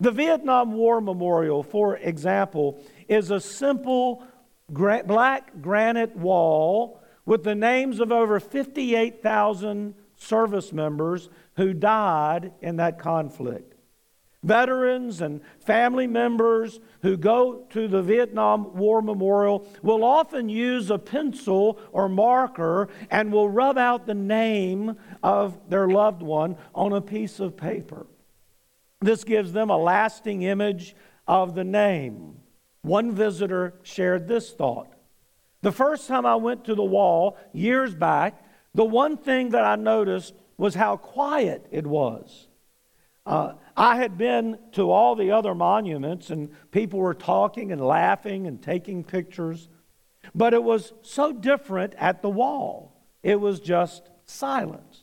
The 0.00 0.10
Vietnam 0.10 0.72
War 0.72 1.00
Memorial, 1.00 1.62
for 1.62 1.96
example, 1.98 2.82
is 3.08 3.30
a 3.30 3.40
simple 3.40 4.24
gra- 4.72 5.04
black 5.04 5.60
granite 5.60 6.16
wall 6.16 7.02
with 7.26 7.44
the 7.44 7.54
names 7.54 8.00
of 8.00 8.10
over 8.10 8.40
58,000 8.40 9.94
service 10.16 10.72
members 10.72 11.28
who 11.56 11.74
died 11.74 12.52
in 12.62 12.76
that 12.76 12.98
conflict. 12.98 13.74
Veterans 14.42 15.20
and 15.20 15.42
family 15.58 16.06
members 16.06 16.80
who 17.02 17.16
go 17.16 17.66
to 17.70 17.86
the 17.88 18.02
Vietnam 18.02 18.74
War 18.74 19.02
Memorial 19.02 19.66
will 19.82 20.02
often 20.02 20.48
use 20.48 20.90
a 20.90 20.98
pencil 20.98 21.78
or 21.92 22.08
marker 22.08 22.88
and 23.10 23.30
will 23.30 23.50
rub 23.50 23.76
out 23.76 24.06
the 24.06 24.14
name 24.14 24.96
of 25.22 25.68
their 25.68 25.88
loved 25.88 26.22
one 26.22 26.56
on 26.74 26.92
a 26.94 27.02
piece 27.02 27.38
of 27.38 27.56
paper. 27.56 28.06
This 29.02 29.24
gives 29.24 29.52
them 29.52 29.68
a 29.68 29.76
lasting 29.76 30.42
image 30.42 30.96
of 31.26 31.54
the 31.54 31.64
name. 31.64 32.36
One 32.82 33.12
visitor 33.12 33.74
shared 33.82 34.26
this 34.26 34.52
thought. 34.52 34.94
The 35.60 35.72
first 35.72 36.08
time 36.08 36.24
I 36.24 36.36
went 36.36 36.64
to 36.64 36.74
the 36.74 36.82
wall 36.82 37.36
years 37.52 37.94
back, 37.94 38.42
the 38.74 38.84
one 38.84 39.18
thing 39.18 39.50
that 39.50 39.64
I 39.64 39.76
noticed 39.76 40.34
was 40.56 40.74
how 40.74 40.96
quiet 40.96 41.66
it 41.70 41.86
was. 41.86 42.48
Uh, 43.26 43.52
I 43.76 43.96
had 43.96 44.18
been 44.18 44.58
to 44.72 44.90
all 44.90 45.14
the 45.14 45.30
other 45.30 45.54
monuments, 45.54 46.30
and 46.30 46.50
people 46.70 46.98
were 46.98 47.14
talking 47.14 47.72
and 47.72 47.80
laughing 47.80 48.46
and 48.46 48.62
taking 48.62 49.04
pictures, 49.04 49.68
but 50.34 50.54
it 50.54 50.62
was 50.62 50.92
so 51.02 51.32
different 51.32 51.94
at 51.94 52.22
the 52.22 52.30
wall. 52.30 53.00
It 53.22 53.40
was 53.40 53.60
just 53.60 54.08
silence. 54.24 55.02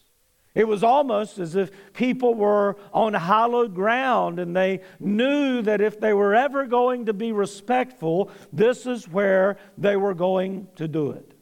It 0.58 0.68
was 0.68 0.84
almost 0.84 1.38
as 1.38 1.56
if 1.56 1.70
people 1.94 2.34
were 2.34 2.78
on 2.92 3.14
hallowed 3.14 3.76
ground 3.76 4.40
and 4.40 4.56
they 4.56 4.82
knew 5.00 5.62
that 5.62 5.82
if 5.82 6.00
they 6.00 6.14
were 6.14 6.34
ever 6.34 6.66
going 6.66 7.06
to 7.06 7.14
be 7.14 7.32
respectful, 7.32 8.32
this 8.52 8.88
is 8.88 9.08
where 9.08 9.58
they 9.78 9.96
were 9.96 10.16
going 10.16 10.68
to 10.78 10.88
do 10.88 11.12
it. 11.12 11.36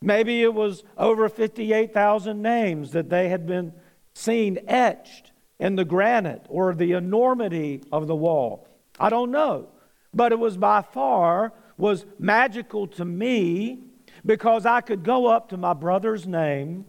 Maybe 0.00 0.44
it 0.44 0.54
was 0.54 0.84
over 0.96 1.28
58,000 1.28 2.40
names 2.40 2.92
that 2.92 3.10
they 3.10 3.30
had 3.30 3.48
been 3.48 3.72
seen 4.14 4.60
etched 4.68 5.31
in 5.62 5.76
the 5.76 5.84
granite 5.84 6.44
or 6.48 6.74
the 6.74 6.90
enormity 6.90 7.80
of 7.92 8.08
the 8.08 8.16
wall. 8.16 8.66
I 8.98 9.10
don't 9.10 9.30
know. 9.30 9.68
But 10.12 10.32
it 10.32 10.38
was 10.40 10.56
by 10.56 10.82
far 10.82 11.52
was 11.78 12.04
magical 12.18 12.88
to 12.88 13.04
me 13.04 13.84
because 14.26 14.66
I 14.66 14.80
could 14.80 15.04
go 15.04 15.26
up 15.26 15.50
to 15.50 15.56
my 15.56 15.72
brother's 15.72 16.26
name 16.26 16.84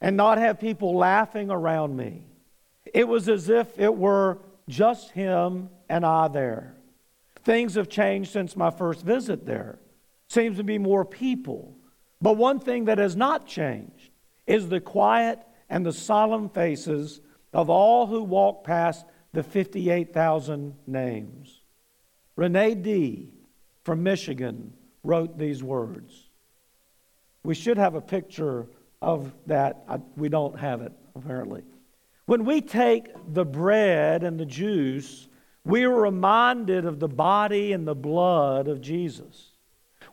and 0.00 0.16
not 0.16 0.38
have 0.38 0.58
people 0.58 0.96
laughing 0.96 1.48
around 1.48 1.96
me. 1.96 2.24
It 2.92 3.06
was 3.06 3.28
as 3.28 3.48
if 3.48 3.78
it 3.78 3.94
were 3.94 4.38
just 4.68 5.12
him 5.12 5.70
and 5.88 6.04
I 6.04 6.26
there. 6.26 6.74
Things 7.44 7.76
have 7.76 7.88
changed 7.88 8.32
since 8.32 8.56
my 8.56 8.72
first 8.72 9.04
visit 9.04 9.46
there. 9.46 9.78
seems 10.28 10.56
to 10.56 10.64
be 10.64 10.76
more 10.76 11.04
people. 11.04 11.76
But 12.20 12.36
one 12.36 12.58
thing 12.58 12.86
that 12.86 12.98
has 12.98 13.14
not 13.14 13.46
changed 13.46 14.10
is 14.44 14.68
the 14.68 14.80
quiet 14.80 15.38
and 15.70 15.86
the 15.86 15.92
solemn 15.92 16.48
faces 16.48 17.20
of 17.52 17.70
all 17.70 18.06
who 18.06 18.22
walk 18.22 18.64
past 18.64 19.06
the 19.32 19.42
58,000 19.42 20.74
names. 20.86 21.60
Renee 22.36 22.74
D. 22.74 23.30
from 23.84 24.02
Michigan 24.02 24.72
wrote 25.02 25.38
these 25.38 25.62
words. 25.62 26.28
We 27.42 27.54
should 27.54 27.78
have 27.78 27.94
a 27.94 28.00
picture 28.00 28.66
of 29.00 29.32
that. 29.46 29.84
We 30.16 30.28
don't 30.28 30.58
have 30.58 30.82
it, 30.82 30.92
apparently. 31.14 31.62
When 32.26 32.44
we 32.44 32.60
take 32.60 33.08
the 33.32 33.44
bread 33.44 34.22
and 34.22 34.38
the 34.38 34.46
juice, 34.46 35.28
we 35.64 35.84
are 35.84 35.94
reminded 35.94 36.84
of 36.84 37.00
the 37.00 37.08
body 37.08 37.72
and 37.72 37.86
the 37.86 37.94
blood 37.94 38.68
of 38.68 38.80
Jesus. 38.80 39.52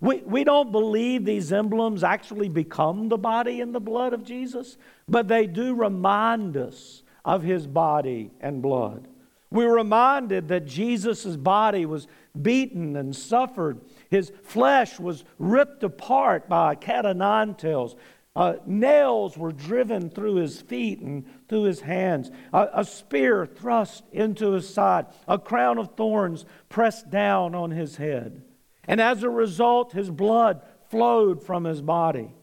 We, 0.02 0.18
we 0.18 0.44
don't 0.44 0.72
believe 0.72 1.26
these 1.26 1.52
emblems 1.52 2.04
actually 2.04 2.50
become 2.50 3.10
the 3.10 3.18
body 3.18 3.62
and 3.62 3.74
the 3.74 3.80
blood 3.80 4.14
of 4.14 4.24
Jesus, 4.24 4.78
but 5.08 5.28
they 5.28 5.48
do 5.48 5.74
remind 5.76 6.58
us 6.58 7.04
of 7.26 7.44
his 7.44 7.68
body 7.68 8.32
and 8.40 8.62
blood. 8.62 9.08
We're 9.52 9.76
reminded 9.76 10.48
that 10.50 10.66
Jesus' 10.66 11.36
body 11.36 11.86
was 11.86 12.08
beaten 12.40 12.96
and 12.96 13.16
suffered. 13.16 13.82
His 14.10 14.32
flesh 14.44 15.00
was 15.00 15.24
ripped 15.40 15.84
apart 15.84 16.48
by 16.48 16.76
cat 16.76 17.06
o' 17.06 17.14
nine 17.14 17.56
tails. 17.56 17.96
Uh, 18.36 18.56
nails 18.66 19.38
were 19.38 19.54
driven 19.54 20.10
through 20.10 20.36
his 20.36 20.62
feet 20.62 21.00
and 21.00 21.26
through 21.48 21.64
his 21.64 21.80
hands, 21.80 22.32
a, 22.52 22.68
a 22.74 22.84
spear 22.84 23.46
thrust 23.46 24.04
into 24.12 24.52
his 24.52 24.72
side, 24.72 25.06
a 25.26 25.40
crown 25.40 25.78
of 25.78 25.96
thorns 25.96 26.46
pressed 26.68 27.10
down 27.10 27.56
on 27.56 27.72
his 27.72 27.96
head. 27.96 28.42
And 28.90 29.00
as 29.00 29.24
a 29.24 29.30
result, 29.30 29.94
his 29.94 30.10
blood 30.12 30.62
flowed 30.90 31.44
from 31.44 31.64
his 31.64 31.82
body. 31.82 32.34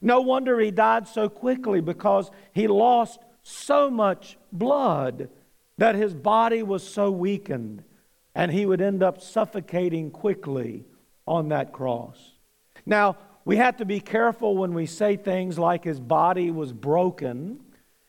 No 0.00 0.22
wonder 0.22 0.58
he 0.58 0.70
died 0.70 1.06
so 1.06 1.28
quickly 1.28 1.82
because 1.82 2.30
he 2.54 2.66
lost 2.66 3.20
so 3.48 3.88
much 3.88 4.36
blood 4.50 5.28
that 5.78 5.94
his 5.94 6.14
body 6.14 6.64
was 6.64 6.82
so 6.82 7.12
weakened 7.12 7.84
and 8.34 8.50
he 8.50 8.66
would 8.66 8.80
end 8.80 9.04
up 9.04 9.20
suffocating 9.20 10.10
quickly 10.10 10.84
on 11.28 11.48
that 11.50 11.72
cross. 11.72 12.32
Now, 12.84 13.16
we 13.44 13.56
have 13.58 13.76
to 13.76 13.84
be 13.84 14.00
careful 14.00 14.56
when 14.56 14.74
we 14.74 14.86
say 14.86 15.16
things 15.16 15.60
like 15.60 15.84
his 15.84 16.00
body 16.00 16.50
was 16.50 16.72
broken 16.72 17.60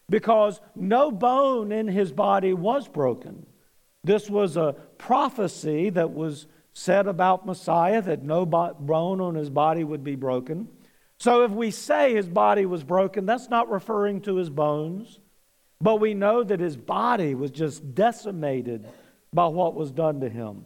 because 0.09 0.59
no 0.75 1.11
bone 1.11 1.71
in 1.71 1.87
his 1.87 2.11
body 2.11 2.53
was 2.53 2.87
broken. 2.87 3.45
This 4.03 4.31
was 4.31 4.57
a 4.57 4.75
prophecy 4.97 5.91
that 5.91 6.13
was 6.13 6.47
said 6.73 7.05
about 7.05 7.45
Messiah 7.45 8.01
that 8.01 8.23
no 8.23 8.43
bone 8.45 9.21
on 9.21 9.35
his 9.35 9.51
body 9.51 9.83
would 9.83 10.03
be 10.03 10.15
broken. 10.15 10.67
So 11.19 11.43
if 11.43 11.51
we 11.51 11.69
say 11.69 12.15
his 12.15 12.27
body 12.27 12.65
was 12.65 12.83
broken, 12.83 13.27
that's 13.27 13.49
not 13.49 13.69
referring 13.69 14.21
to 14.21 14.37
his 14.37 14.49
bones, 14.49 15.19
but 15.79 15.99
we 15.99 16.13
know 16.13 16.43
that 16.43 16.59
his 16.59 16.75
body 16.75 17.35
was 17.35 17.51
just 17.51 17.93
decimated 17.93 18.87
by 19.31 19.47
what 19.47 19.75
was 19.75 19.91
done 19.91 20.21
to 20.21 20.29
him. 20.29 20.65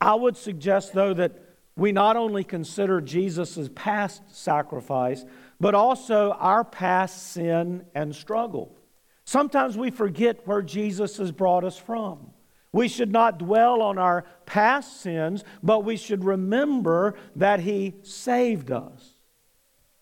I 0.00 0.14
would 0.14 0.36
suggest, 0.36 0.92
though, 0.92 1.14
that 1.14 1.32
we 1.76 1.92
not 1.92 2.16
only 2.16 2.44
consider 2.44 3.00
Jesus' 3.00 3.68
past 3.74 4.22
sacrifice, 4.28 5.24
but 5.60 5.74
also 5.74 6.32
our 6.32 6.64
past 6.64 7.32
sin 7.32 7.84
and 7.94 8.14
struggle. 8.14 8.76
Sometimes 9.24 9.76
we 9.76 9.90
forget 9.90 10.46
where 10.46 10.62
Jesus 10.62 11.16
has 11.16 11.32
brought 11.32 11.64
us 11.64 11.78
from. 11.78 12.30
We 12.72 12.88
should 12.88 13.10
not 13.10 13.38
dwell 13.38 13.80
on 13.80 13.96
our 13.96 14.24
past 14.44 15.00
sins, 15.00 15.44
but 15.62 15.84
we 15.84 15.96
should 15.96 16.24
remember 16.24 17.14
that 17.36 17.60
He 17.60 17.94
saved 18.02 18.70
us. 18.70 19.14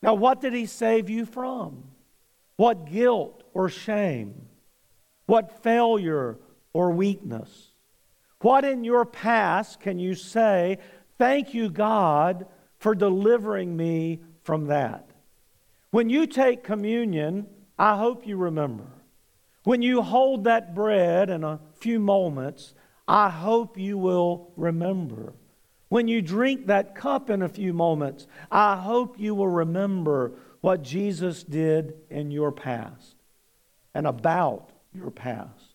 Now, 0.02 0.14
what 0.14 0.40
did 0.40 0.52
He 0.52 0.66
save 0.66 1.08
you 1.08 1.24
from? 1.24 1.84
What 2.56 2.90
guilt 2.90 3.43
or 3.54 3.70
shame? 3.70 4.48
What 5.26 5.62
failure 5.62 6.38
or 6.74 6.90
weakness? 6.90 7.70
What 8.40 8.64
in 8.64 8.84
your 8.84 9.06
past 9.06 9.80
can 9.80 9.98
you 9.98 10.14
say 10.14 10.78
Thank 11.16 11.54
you, 11.54 11.70
God, 11.70 12.46
for 12.78 12.94
delivering 12.94 13.76
me 13.76 14.20
from 14.42 14.66
that. 14.66 15.10
When 15.90 16.10
you 16.10 16.26
take 16.26 16.64
communion, 16.64 17.46
I 17.78 17.96
hope 17.96 18.26
you 18.26 18.36
remember. 18.36 18.88
When 19.62 19.80
you 19.80 20.02
hold 20.02 20.44
that 20.44 20.74
bread 20.74 21.30
in 21.30 21.44
a 21.44 21.60
few 21.76 22.00
moments, 22.00 22.74
I 23.06 23.30
hope 23.30 23.78
you 23.78 23.96
will 23.96 24.52
remember. 24.56 25.34
When 25.88 26.08
you 26.08 26.20
drink 26.20 26.66
that 26.66 26.94
cup 26.94 27.30
in 27.30 27.42
a 27.42 27.48
few 27.48 27.72
moments, 27.72 28.26
I 28.50 28.76
hope 28.76 29.18
you 29.18 29.34
will 29.34 29.48
remember 29.48 30.32
what 30.60 30.82
Jesus 30.82 31.44
did 31.44 31.94
in 32.10 32.30
your 32.30 32.50
past 32.50 33.13
and 33.94 34.06
about 34.06 34.70
your 34.92 35.10
past. 35.10 35.74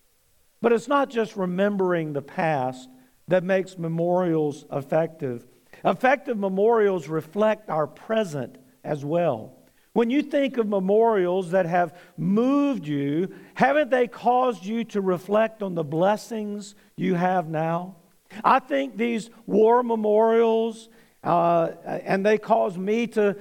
But 0.62 0.73
it's 0.73 0.88
not 0.88 1.10
just 1.10 1.36
remembering 1.36 2.13
the 2.13 2.21
past, 2.21 2.89
that 3.29 3.43
makes 3.43 3.77
memorials 3.77 4.65
effective. 4.71 5.45
Effective 5.86 6.38
memorials 6.38 7.08
reflect 7.08 7.69
our 7.69 7.88
present 7.88 8.58
as 8.84 9.05
well. 9.05 9.55
When 9.93 10.10
you 10.10 10.21
think 10.21 10.58
of 10.58 10.67
memorials 10.67 11.51
that 11.51 11.65
have 11.65 11.97
moved 12.17 12.88
you, 12.88 13.34
haven't 13.53 13.89
they 13.89 14.08
caused 14.08 14.65
you 14.65 14.84
to 14.86 15.01
reflect 15.01 15.63
on 15.63 15.75
the 15.75 15.84
blessings 15.84 16.75
you 16.95 17.15
have 17.15 17.47
now? 17.47 17.95
I 18.43 18.60
think 18.60 18.97
these 18.97 19.29
war 19.45 19.84
memorials, 19.84 20.89
uh, 21.23 21.71
and 21.86 22.25
they 22.25 22.38
cause 22.38 22.77
me 22.77 23.08
to 23.08 23.36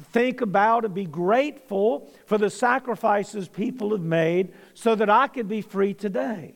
think 0.00 0.40
about 0.40 0.84
and 0.84 0.94
be 0.94 1.04
grateful 1.04 2.10
for 2.26 2.38
the 2.38 2.50
sacrifices 2.50 3.48
people 3.48 3.90
have 3.90 4.00
made 4.00 4.52
so 4.74 4.94
that 4.94 5.10
I 5.10 5.28
could 5.28 5.48
be 5.48 5.60
free 5.60 5.94
today. 5.94 6.54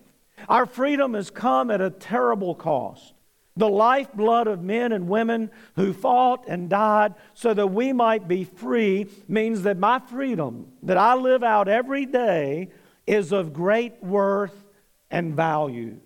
Our 0.49 0.67
freedom 0.67 1.15
has 1.15 1.31
come 1.31 1.71
at 1.71 1.81
a 1.81 1.91
terrible 1.91 2.55
cost. 2.55 3.15
The 3.57 3.69
lifeblood 3.69 4.47
of 4.47 4.63
men 4.63 4.93
and 4.93 5.09
women 5.09 5.51
who 5.75 5.93
fought 5.93 6.45
and 6.47 6.71
died 6.71 7.15
so 7.35 7.53
that 7.55 7.67
we 7.67 7.93
might 7.93 8.29
be 8.29 8.45
free 8.45 9.09
means 9.27 9.63
that 9.63 9.79
my 9.79 9.99
freedom 9.99 10.69
that 10.85 10.97
I 10.97 11.15
live 11.15 11.43
out 11.43 11.67
every 11.67 12.07
day 12.07 12.69
is 13.07 13.33
of 13.33 13.53
great 13.53 14.03
worth 14.03 14.65
and 15.11 15.35
value. 15.35 15.99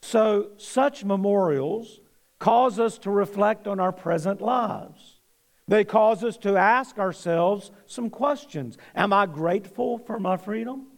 So, 0.00 0.52
such 0.56 1.04
memorials 1.04 2.00
cause 2.38 2.78
us 2.78 2.96
to 2.98 3.10
reflect 3.10 3.66
on 3.66 3.78
our 3.78 3.92
present 3.92 4.40
lives. 4.40 5.19
They 5.70 5.84
cause 5.84 6.24
us 6.24 6.36
to 6.38 6.56
ask 6.56 6.98
ourselves 6.98 7.70
some 7.86 8.10
questions 8.10 8.76
Am 8.92 9.12
I 9.12 9.26
grateful 9.26 9.98
for 9.98 10.18
my 10.18 10.36
freedom? 10.36 10.88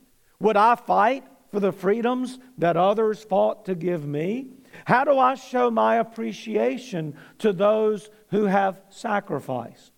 Would 0.40 0.56
I 0.56 0.76
fight 0.76 1.24
for 1.50 1.60
the 1.60 1.72
freedoms 1.72 2.38
that 2.56 2.78
others 2.78 3.22
fought 3.22 3.66
to 3.66 3.74
give 3.74 4.06
me? 4.06 4.46
How 4.86 5.04
do 5.04 5.18
I 5.18 5.34
show 5.34 5.70
my 5.70 5.96
appreciation 5.96 7.14
to 7.40 7.52
those 7.52 8.08
who 8.30 8.46
have 8.46 8.80
sacrificed? 8.88 9.92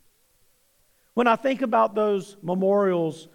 When 1.15 1.29
I 1.29 1.37
think 1.37 1.63
about 1.63 1.95
those 1.95 2.37
memorials 2.43 3.29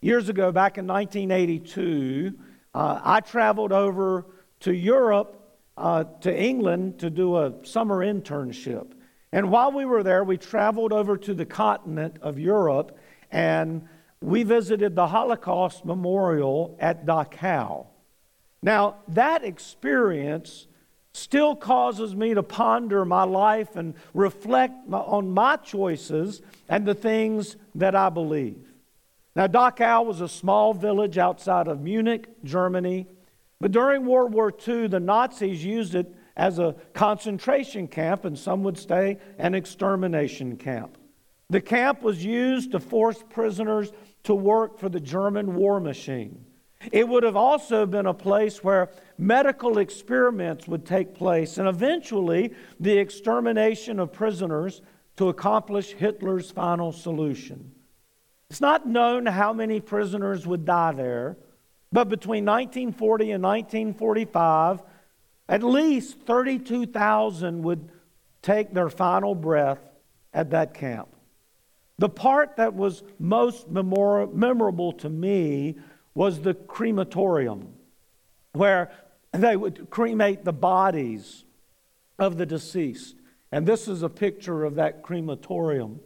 years 0.00 0.28
ago, 0.28 0.50
back 0.50 0.76
in 0.76 0.88
1982, 0.88 2.34
uh, 2.74 3.00
I 3.04 3.20
traveled 3.20 3.70
over 3.70 4.26
to 4.60 4.74
Europe, 4.74 5.56
uh, 5.76 6.02
to 6.22 6.36
England, 6.36 6.98
to 6.98 7.10
do 7.10 7.36
a 7.36 7.54
summer 7.62 8.04
internship. 8.04 8.94
And 9.32 9.50
while 9.50 9.70
we 9.70 9.84
were 9.84 10.02
there, 10.02 10.24
we 10.24 10.36
traveled 10.36 10.92
over 10.92 11.16
to 11.16 11.34
the 11.34 11.46
continent 11.46 12.16
of 12.20 12.38
Europe 12.38 12.98
and 13.30 13.88
we 14.20 14.42
visited 14.42 14.96
the 14.96 15.06
Holocaust 15.06 15.84
Memorial 15.84 16.76
at 16.80 17.06
Dachau. 17.06 17.86
Now, 18.62 18.96
that 19.08 19.44
experience 19.44 20.66
still 21.12 21.56
causes 21.56 22.14
me 22.14 22.34
to 22.34 22.42
ponder 22.42 23.04
my 23.04 23.24
life 23.24 23.76
and 23.76 23.94
reflect 24.14 24.74
on 24.92 25.30
my 25.30 25.56
choices 25.56 26.42
and 26.68 26.86
the 26.86 26.94
things 26.94 27.56
that 27.74 27.94
I 27.94 28.10
believe. 28.10 28.66
Now, 29.34 29.46
Dachau 29.46 30.04
was 30.04 30.20
a 30.20 30.28
small 30.28 30.74
village 30.74 31.16
outside 31.16 31.68
of 31.68 31.80
Munich, 31.80 32.28
Germany, 32.44 33.06
but 33.60 33.72
during 33.72 34.06
World 34.06 34.32
War 34.32 34.52
II, 34.66 34.88
the 34.88 35.00
Nazis 35.00 35.64
used 35.64 35.94
it 35.94 36.14
as 36.40 36.58
a 36.58 36.74
concentration 36.94 37.86
camp, 37.86 38.24
and 38.24 38.36
some 38.36 38.62
would 38.62 38.78
say 38.78 39.18
an 39.36 39.54
extermination 39.54 40.56
camp. 40.56 40.96
The 41.50 41.60
camp 41.60 42.00
was 42.00 42.24
used 42.24 42.72
to 42.72 42.80
force 42.80 43.22
prisoners 43.28 43.92
to 44.22 44.34
work 44.34 44.78
for 44.78 44.88
the 44.88 45.00
German 45.00 45.54
war 45.54 45.80
machine. 45.80 46.46
It 46.92 47.06
would 47.06 47.24
have 47.24 47.36
also 47.36 47.84
been 47.84 48.06
a 48.06 48.14
place 48.14 48.64
where 48.64 48.88
medical 49.18 49.76
experiments 49.76 50.66
would 50.66 50.86
take 50.86 51.14
place 51.14 51.58
and 51.58 51.68
eventually 51.68 52.54
the 52.80 52.96
extermination 52.96 54.00
of 54.00 54.10
prisoners 54.10 54.80
to 55.18 55.28
accomplish 55.28 55.90
Hitler's 55.92 56.50
final 56.50 56.90
solution. 56.90 57.72
It's 58.48 58.62
not 58.62 58.86
known 58.86 59.26
how 59.26 59.52
many 59.52 59.78
prisoners 59.78 60.46
would 60.46 60.64
die 60.64 60.92
there, 60.92 61.36
but 61.92 62.08
between 62.08 62.46
1940 62.46 63.32
and 63.32 63.42
1945, 63.42 64.82
at 65.50 65.64
least 65.64 66.20
32,000 66.20 67.62
would 67.62 67.90
take 68.40 68.72
their 68.72 68.88
final 68.88 69.34
breath 69.34 69.80
at 70.32 70.50
that 70.50 70.74
camp. 70.74 71.08
The 71.98 72.08
part 72.08 72.56
that 72.56 72.72
was 72.72 73.02
most 73.18 73.68
memorable 73.68 74.92
to 74.92 75.10
me 75.10 75.74
was 76.14 76.40
the 76.40 76.54
crematorium, 76.54 77.74
where 78.52 78.92
they 79.32 79.56
would 79.56 79.90
cremate 79.90 80.44
the 80.44 80.52
bodies 80.52 81.44
of 82.18 82.38
the 82.38 82.46
deceased. 82.46 83.16
And 83.50 83.66
this 83.66 83.88
is 83.88 84.04
a 84.04 84.08
picture 84.08 84.64
of 84.64 84.76
that 84.76 85.02
crematorium. 85.02 85.98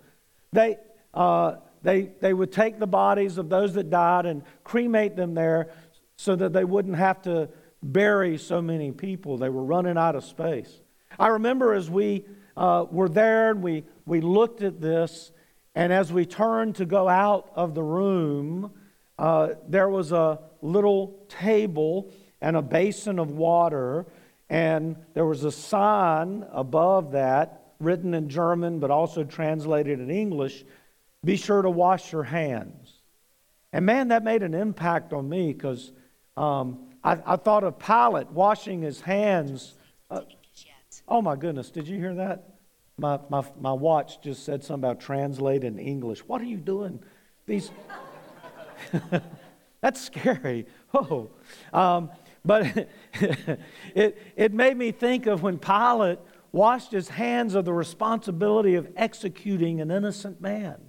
They, 0.55 0.79
uh, 1.13 1.57
they, 1.83 2.13
they 2.21 2.33
would 2.33 2.51
take 2.51 2.79
the 2.79 2.87
bodies 2.87 3.37
of 3.37 3.51
those 3.51 3.75
that 3.75 3.91
died 3.91 4.25
and 4.25 4.43
cremate 4.65 5.17
them 5.17 5.35
there 5.35 5.69
so 6.17 6.35
that 6.35 6.55
they 6.55 6.65
wouldn't 6.65 6.97
have 6.97 7.21
to 7.23 7.51
bury 7.93 8.39
so 8.39 8.63
many 8.63 8.91
people. 8.91 9.37
They 9.37 9.49
were 9.49 9.63
running 9.63 9.97
out 9.97 10.17
of 10.17 10.25
space. 10.25 10.81
I 11.19 11.29
remember 11.29 11.75
as 11.75 11.91
we 11.91 12.25
uh, 12.57 12.87
were 12.91 13.09
there 13.09 13.51
and 13.51 13.63
we, 13.63 13.85
we 14.07 14.21
looked 14.21 14.63
at 14.63 14.81
this, 14.81 15.31
and 15.75 15.93
as 15.93 16.13
we 16.13 16.25
turned 16.25 16.77
to 16.77 16.87
go 16.87 17.09
out 17.09 17.51
of 17.55 17.75
the 17.75 17.83
room, 17.83 18.73
uh, 19.19 19.51
there 19.69 19.89
was 19.89 20.13
a 20.13 20.41
little 20.63 21.27
table 21.29 22.11
and 22.41 22.57
a 22.57 22.63
basin 22.63 23.19
of 23.19 23.31
water, 23.31 24.07
and 24.49 24.97
there 25.15 25.27
was 25.27 25.45
a 25.45 25.53
sign 25.53 26.45
above 26.53 27.13
that, 27.13 27.61
written 27.81 28.15
in 28.15 28.29
German 28.29 28.79
but 28.79 28.91
also 28.91 29.25
translated 29.25 30.01
in 30.01 30.11
English 30.11 30.65
be 31.25 31.37
sure 31.37 31.63
to 31.63 31.71
wash 31.71 32.13
your 32.13 32.23
hands. 32.23 32.93
And 33.73 33.87
man, 33.87 34.09
that 34.09 34.23
made 34.23 34.43
an 34.43 34.55
impact 34.55 35.13
on 35.13 35.29
me 35.29 35.53
because 35.53 35.91
um, 36.37 36.91
I, 37.05 37.19
I, 37.27 37.37
thought 37.37 37.65
of 37.65 37.79
Pilate 37.79 38.31
washing 38.31 38.81
his 38.81 39.03
hands. 39.03 39.75
Uh, 40.11 40.23
oh 41.07 41.21
my 41.21 41.37
goodness, 41.37 41.71
did 41.71 41.87
you 41.87 41.99
hear 41.99 42.15
that? 42.15 42.55
My, 42.97 43.21
my, 43.29 43.45
my 43.61 43.73
watch 43.73 44.23
just 44.23 44.45
said 44.45 44.65
something 44.65 44.89
about 44.89 45.01
translate 45.01 45.65
in 45.65 45.79
English. 45.79 46.21
What 46.21 46.41
are 46.41 46.47
you 46.47 46.57
doing? 46.57 47.01
These. 47.47 47.71
That's 49.81 50.01
scary. 50.01 50.67
Oh. 50.95 51.29
Um, 51.73 52.11
but 52.45 52.89
it, 53.95 54.19
it 54.37 54.55
made 54.55 54.77
me 54.77 54.93
think 54.93 55.27
of 55.27 55.43
when 55.43 55.59
Pilate 55.59 56.19
washed 56.53 56.93
his 56.93 57.09
hands 57.09 57.55
of 57.55 57.65
the 57.65 57.73
responsibility 57.73 58.77
of 58.77 58.89
executing 58.97 59.81
an 59.81 59.91
innocent 59.91 60.41
man. 60.41 60.81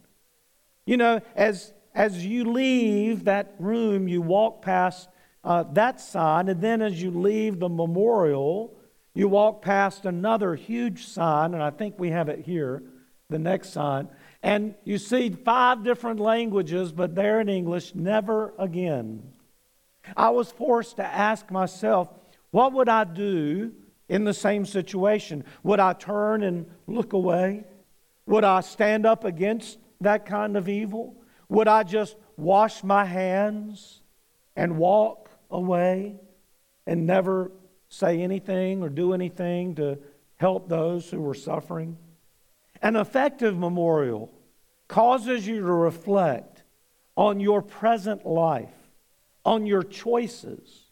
You 0.85 0.97
know, 0.97 1.21
as, 1.35 1.73
as 1.93 2.25
you 2.25 2.51
leave 2.51 3.25
that 3.25 3.55
room, 3.57 4.07
you 4.07 4.21
walk 4.21 4.61
past 4.61 5.09
uh, 5.45 5.63
that 5.73 6.01
sign, 6.01 6.49
and 6.49 6.59
then 6.59 6.81
as 6.81 7.01
you 7.01 7.11
leave 7.11 7.59
the 7.59 7.69
memorial, 7.69 8.75
you 9.13 9.27
walk 9.27 9.61
past 9.61 10.05
another 10.05 10.55
huge 10.55 11.05
sign, 11.05 11.53
and 11.53 11.61
I 11.61 11.69
think 11.69 11.99
we 11.99 12.09
have 12.09 12.29
it 12.29 12.39
here, 12.39 12.81
the 13.29 13.37
next 13.37 13.69
sign, 13.69 14.09
and 14.41 14.73
you 14.83 14.97
see 14.97 15.29
five 15.29 15.83
different 15.83 16.19
languages, 16.19 16.91
but 16.91 17.13
there 17.13 17.39
in 17.39 17.47
English, 17.47 17.93
never 17.93 18.53
again. 18.57 19.21
I 20.17 20.31
was 20.31 20.51
forced 20.51 20.97
to 20.97 21.05
ask 21.05 21.49
myself, 21.51 22.09
what 22.49 22.73
would 22.73 22.89
I 22.89 23.03
do 23.03 23.71
in 24.09 24.23
the 24.23 24.33
same 24.33 24.65
situation? 24.65 25.43
Would 25.63 25.79
I 25.79 25.93
turn 25.93 26.43
and 26.43 26.65
look 26.87 27.13
away? 27.13 27.65
Would 28.25 28.43
I 28.43 28.61
stand 28.61 29.05
up 29.05 29.23
against 29.23 29.77
that 30.01 30.25
kind 30.25 30.57
of 30.57 30.67
evil? 30.67 31.15
Would 31.49 31.67
I 31.67 31.83
just 31.83 32.15
wash 32.35 32.83
my 32.83 33.05
hands 33.05 34.01
and 34.55 34.77
walk 34.77 35.24
away 35.49 36.19
and 36.85 37.05
never 37.05 37.51
say 37.89 38.21
anything 38.21 38.83
or 38.83 38.89
do 38.89 39.13
anything 39.13 39.75
to 39.75 39.97
help 40.37 40.67
those 40.67 41.09
who 41.09 41.21
were 41.21 41.33
suffering. 41.33 41.97
An 42.81 42.95
effective 42.95 43.57
memorial 43.57 44.31
causes 44.87 45.47
you 45.47 45.61
to 45.61 45.71
reflect 45.71 46.63
on 47.15 47.39
your 47.39 47.61
present 47.61 48.25
life, 48.25 48.73
on 49.43 49.65
your 49.65 49.83
choices. 49.83 50.83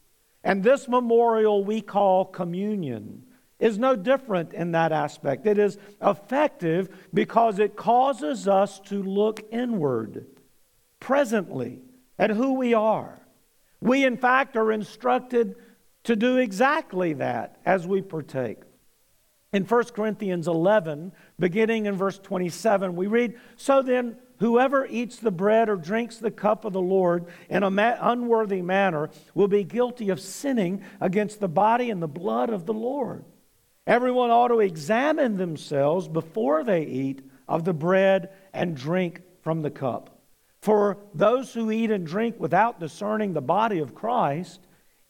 And 0.44 0.64
this 0.64 0.88
memorial 0.88 1.64
we 1.64 1.82
call 1.82 2.26
communion 2.26 3.24
is 3.60 3.78
no 3.78 3.96
different 3.96 4.54
in 4.54 4.72
that 4.72 4.92
aspect. 4.92 5.46
It 5.46 5.58
is 5.58 5.78
effective 6.02 6.90
because 7.14 7.60
it 7.60 7.76
causes 7.76 8.48
us 8.48 8.80
to 8.82 9.02
look 9.02 9.42
inward 9.52 10.26
presently 11.00 11.82
at 12.18 12.30
who 12.30 12.54
we 12.54 12.74
are. 12.74 13.23
We, 13.84 14.06
in 14.06 14.16
fact, 14.16 14.56
are 14.56 14.72
instructed 14.72 15.58
to 16.06 16.16
do 16.16 16.38
exactly 16.38 17.12
that 17.14 17.58
as 17.66 17.86
we 17.86 18.02
partake. 18.02 18.60
In 19.52 19.66
1 19.66 19.84
Corinthians 19.88 20.48
11, 20.48 21.12
beginning 21.38 21.86
in 21.86 21.98
verse 21.98 22.18
27, 22.18 22.96
we 22.96 23.08
read 23.08 23.38
So 23.58 23.82
then, 23.82 24.16
whoever 24.40 24.86
eats 24.86 25.18
the 25.18 25.32
bread 25.32 25.68
or 25.68 25.76
drinks 25.76 26.16
the 26.18 26.32
cup 26.32 26.64
of 26.64 26.72
the 26.72 26.82
Lord 26.82 27.26
in 27.50 27.62
an 27.62 27.78
unworthy 27.78 28.62
manner 28.62 29.10
will 29.36 29.50
be 29.50 29.66
guilty 29.66 30.10
of 30.10 30.22
sinning 30.22 30.82
against 31.02 31.42
the 31.42 31.50
body 31.50 31.90
and 31.90 32.02
the 32.02 32.08
blood 32.08 32.50
of 32.50 32.66
the 32.66 32.74
Lord. 32.74 33.26
Everyone 33.86 34.32
ought 34.32 34.48
to 34.48 34.62
examine 34.62 35.36
themselves 35.36 36.08
before 36.08 36.64
they 36.64 36.86
eat 36.86 37.22
of 37.50 37.66
the 37.66 37.74
bread 37.74 38.30
and 38.54 38.78
drink 38.78 39.24
from 39.42 39.62
the 39.62 39.72
cup. 39.72 40.13
For 40.64 40.98
those 41.14 41.54
who 41.54 41.70
eat 41.72 41.92
and 41.92 42.08
drink 42.08 42.40
without 42.40 42.80
discerning 42.80 43.34
the 43.34 43.42
body 43.42 43.80
of 43.80 43.94
Christ 43.94 44.62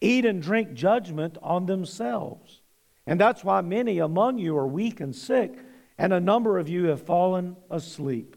eat 0.01 0.25
and 0.25 0.41
drink 0.41 0.73
judgment 0.73 1.37
on 1.43 1.67
themselves. 1.67 2.61
And 3.05 3.21
that's 3.21 3.43
why 3.43 3.61
many 3.61 3.99
among 3.99 4.39
you 4.39 4.57
are 4.57 4.65
weak 4.65 4.99
and 4.99 5.15
sick, 5.15 5.53
and 5.95 6.11
a 6.11 6.19
number 6.19 6.57
of 6.57 6.69
you 6.69 6.85
have 6.85 7.03
fallen 7.03 7.55
asleep. 7.69 8.35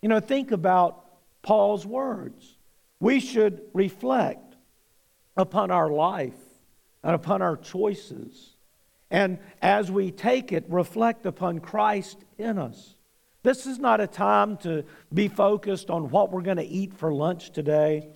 You 0.00 0.08
know, 0.08 0.20
think 0.20 0.52
about 0.52 1.04
Paul's 1.42 1.84
words. 1.84 2.56
We 2.98 3.20
should 3.20 3.60
reflect 3.74 4.56
upon 5.36 5.70
our 5.70 5.90
life 5.90 6.40
and 7.02 7.14
upon 7.14 7.42
our 7.42 7.58
choices. 7.58 8.56
And 9.10 9.38
as 9.60 9.90
we 9.90 10.10
take 10.10 10.50
it, 10.50 10.64
reflect 10.70 11.26
upon 11.26 11.58
Christ 11.58 12.24
in 12.38 12.56
us. 12.56 12.94
This 13.42 13.66
is 13.66 13.78
not 13.78 14.00
a 14.00 14.06
time 14.06 14.56
to 14.58 14.84
be 15.12 15.28
focused 15.28 15.90
on 15.90 16.10
what 16.10 16.30
we're 16.30 16.42
going 16.42 16.58
to 16.58 16.66
eat 16.66 16.94
for 16.94 17.12
lunch 17.12 17.50
today 17.50 18.08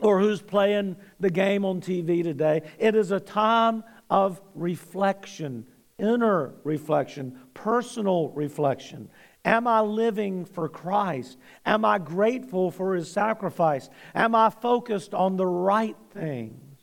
or 0.00 0.20
who's 0.20 0.40
playing 0.40 0.96
the 1.20 1.30
game 1.30 1.64
on 1.64 1.80
TV 1.80 2.22
today. 2.22 2.62
It 2.78 2.94
is 2.94 3.10
a 3.10 3.20
time 3.20 3.82
of 4.08 4.40
reflection, 4.54 5.66
inner 5.98 6.54
reflection, 6.64 7.38
personal 7.52 8.28
reflection. 8.30 9.10
Am 9.44 9.66
I 9.66 9.80
living 9.80 10.44
for 10.44 10.68
Christ? 10.68 11.36
Am 11.66 11.84
I 11.84 11.98
grateful 11.98 12.70
for 12.70 12.94
his 12.94 13.10
sacrifice? 13.10 13.90
Am 14.14 14.36
I 14.36 14.50
focused 14.50 15.14
on 15.14 15.36
the 15.36 15.46
right 15.46 15.96
things? 16.12 16.78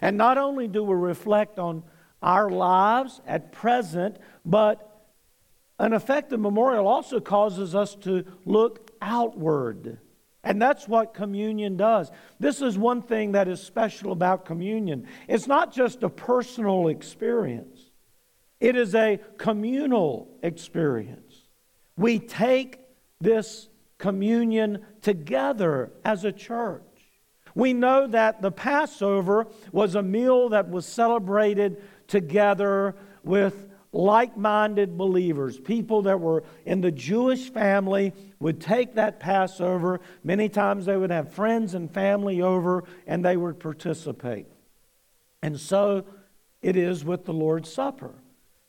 And 0.00 0.16
not 0.16 0.38
only 0.38 0.66
do 0.66 0.82
we 0.82 0.96
reflect 0.96 1.60
on 1.60 1.84
our 2.20 2.50
lives 2.50 3.20
at 3.26 3.52
present, 3.52 4.16
but 4.44 4.91
an 5.82 5.92
effective 5.92 6.38
memorial 6.38 6.86
also 6.86 7.18
causes 7.20 7.74
us 7.74 7.96
to 7.96 8.24
look 8.44 8.92
outward. 9.02 9.98
And 10.44 10.62
that's 10.62 10.86
what 10.86 11.12
communion 11.12 11.76
does. 11.76 12.10
This 12.38 12.62
is 12.62 12.78
one 12.78 13.02
thing 13.02 13.32
that 13.32 13.48
is 13.48 13.60
special 13.60 14.12
about 14.12 14.44
communion. 14.44 15.08
It's 15.26 15.48
not 15.48 15.72
just 15.72 16.04
a 16.04 16.08
personal 16.08 16.86
experience, 16.86 17.90
it 18.60 18.76
is 18.76 18.94
a 18.94 19.18
communal 19.38 20.28
experience. 20.42 21.48
We 21.96 22.20
take 22.20 22.78
this 23.20 23.68
communion 23.98 24.84
together 25.00 25.92
as 26.04 26.24
a 26.24 26.32
church. 26.32 26.82
We 27.56 27.72
know 27.72 28.06
that 28.06 28.40
the 28.40 28.52
Passover 28.52 29.48
was 29.72 29.96
a 29.96 30.02
meal 30.02 30.50
that 30.50 30.70
was 30.70 30.86
celebrated 30.86 31.82
together 32.06 32.94
with 33.24 33.68
like 33.92 34.36
minded 34.36 34.96
believers, 34.96 35.58
people 35.58 36.02
that 36.02 36.18
were 36.18 36.44
in 36.64 36.80
the 36.80 36.90
Jewish 36.90 37.50
family, 37.50 38.12
would 38.40 38.60
take 38.60 38.94
that 38.94 39.20
Passover. 39.20 40.00
Many 40.24 40.48
times 40.48 40.86
they 40.86 40.96
would 40.96 41.10
have 41.10 41.32
friends 41.32 41.74
and 41.74 41.92
family 41.92 42.40
over 42.40 42.84
and 43.06 43.24
they 43.24 43.36
would 43.36 43.60
participate. 43.60 44.46
And 45.42 45.60
so 45.60 46.06
it 46.62 46.76
is 46.76 47.04
with 47.04 47.24
the 47.24 47.34
Lord's 47.34 47.70
Supper. 47.70 48.14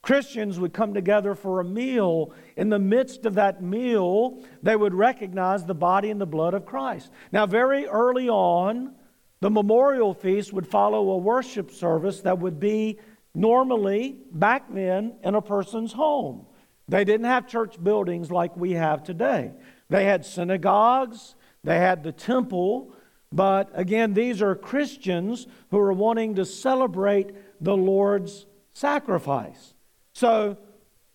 Christians 0.02 0.60
would 0.60 0.74
come 0.74 0.94
together 0.94 1.34
for 1.34 1.62
a 1.62 1.64
meal. 1.64 2.34
In 2.58 2.68
the 2.70 2.80
midst 2.80 3.26
of 3.26 3.36
that 3.36 3.64
meal, 3.64 4.44
they 4.62 4.76
would 4.76 4.94
recognize 4.94 5.66
the 5.66 5.74
body 5.74 6.10
and 6.10 6.20
the 6.20 6.26
blood 6.26 6.54
of 6.54 6.66
Christ. 6.66 7.10
Now, 7.32 7.46
very 7.46 7.88
early 7.88 8.28
on, 8.28 8.96
the 9.40 9.50
memorial 9.50 10.14
feast 10.14 10.52
would 10.52 10.68
follow 10.68 11.12
a 11.12 11.18
worship 11.18 11.72
service 11.72 12.20
that 12.22 12.40
would 12.40 12.60
be 12.60 13.00
normally 13.36 14.18
back 14.32 14.72
then 14.72 15.16
in 15.24 15.36
a 15.36 15.42
person's 15.42 15.94
home. 15.94 16.46
They 16.88 17.04
didn't 17.04 17.26
have 17.26 17.48
church 17.48 17.82
buildings 17.82 18.30
like 18.30 18.56
we 18.58 18.74
have 18.74 19.04
today. 19.04 19.52
They 19.90 20.06
had 20.06 20.26
synagogues, 20.26 21.36
they 21.64 21.78
had 21.78 22.04
the 22.04 22.12
temple, 22.12 22.94
but 23.32 23.72
again, 23.74 24.14
these 24.14 24.42
are 24.42 24.54
Christians 24.54 25.48
who 25.72 25.80
are 25.80 25.94
wanting 25.94 26.36
to 26.36 26.46
celebrate 26.46 27.32
the 27.62 27.76
Lord's 27.76 28.46
sacrifice. 28.74 29.74
So 30.14 30.58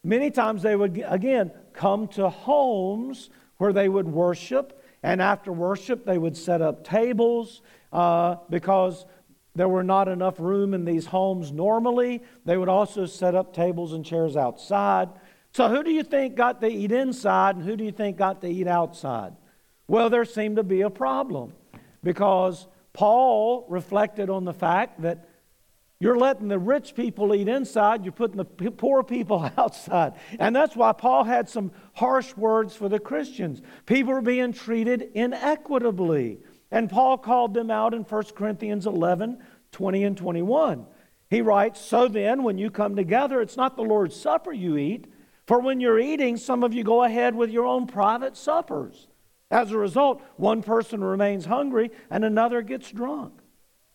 many 0.02 0.30
times 0.30 0.62
they 0.62 0.74
would, 0.74 1.02
again, 1.06 1.52
come 1.72 2.08
to 2.08 2.28
homes 2.28 3.30
where 3.58 3.72
they 3.72 3.88
would 3.88 4.08
worship, 4.08 4.82
and 5.02 5.22
after 5.22 5.52
worship, 5.52 6.04
they 6.04 6.18
would 6.18 6.36
set 6.36 6.60
up 6.60 6.82
tables 6.82 7.62
uh, 7.92 8.36
because 8.50 9.04
there 9.58 9.68
were 9.68 9.82
not 9.82 10.08
enough 10.08 10.38
room 10.38 10.72
in 10.72 10.84
these 10.84 11.06
homes 11.06 11.50
normally. 11.50 12.22
They 12.44 12.56
would 12.56 12.68
also 12.68 13.06
set 13.06 13.34
up 13.34 13.52
tables 13.52 13.92
and 13.92 14.04
chairs 14.04 14.36
outside. 14.36 15.08
So, 15.52 15.68
who 15.68 15.82
do 15.82 15.90
you 15.90 16.04
think 16.04 16.36
got 16.36 16.60
to 16.60 16.68
eat 16.68 16.92
inside, 16.92 17.56
and 17.56 17.64
who 17.64 17.76
do 17.76 17.84
you 17.84 17.92
think 17.92 18.16
got 18.16 18.40
to 18.42 18.48
eat 18.48 18.68
outside? 18.68 19.34
Well, 19.88 20.10
there 20.10 20.24
seemed 20.24 20.56
to 20.56 20.62
be 20.62 20.82
a 20.82 20.90
problem 20.90 21.54
because 22.04 22.66
Paul 22.92 23.66
reflected 23.68 24.30
on 24.30 24.44
the 24.44 24.52
fact 24.52 25.02
that 25.02 25.28
you're 26.00 26.18
letting 26.18 26.46
the 26.46 26.58
rich 26.58 26.94
people 26.94 27.34
eat 27.34 27.48
inside, 27.48 28.04
you're 28.04 28.12
putting 28.12 28.36
the 28.36 28.44
poor 28.44 29.02
people 29.02 29.50
outside. 29.56 30.14
And 30.38 30.54
that's 30.54 30.76
why 30.76 30.92
Paul 30.92 31.24
had 31.24 31.48
some 31.48 31.72
harsh 31.94 32.36
words 32.36 32.76
for 32.76 32.88
the 32.88 33.00
Christians. 33.00 33.60
People 33.86 34.12
are 34.12 34.20
being 34.20 34.52
treated 34.52 35.10
inequitably. 35.14 36.38
And 36.70 36.90
Paul 36.90 37.18
called 37.18 37.54
them 37.54 37.70
out 37.70 37.94
in 37.94 38.02
1 38.02 38.24
Corinthians 38.36 38.86
11 38.86 39.42
20 39.70 40.04
and 40.04 40.16
21. 40.16 40.86
He 41.30 41.42
writes, 41.42 41.80
So 41.80 42.08
then, 42.08 42.42
when 42.42 42.56
you 42.56 42.70
come 42.70 42.96
together, 42.96 43.40
it's 43.40 43.56
not 43.56 43.76
the 43.76 43.82
Lord's 43.82 44.16
Supper 44.16 44.52
you 44.52 44.78
eat, 44.78 45.06
for 45.46 45.60
when 45.60 45.80
you're 45.80 45.98
eating, 45.98 46.36
some 46.36 46.62
of 46.62 46.72
you 46.72 46.84
go 46.84 47.04
ahead 47.04 47.34
with 47.34 47.50
your 47.50 47.66
own 47.66 47.86
private 47.86 48.36
suppers. 48.36 49.08
As 49.50 49.72
a 49.72 49.78
result, 49.78 50.22
one 50.36 50.62
person 50.62 51.02
remains 51.02 51.46
hungry 51.46 51.90
and 52.10 52.24
another 52.24 52.60
gets 52.62 52.90
drunk. 52.90 53.32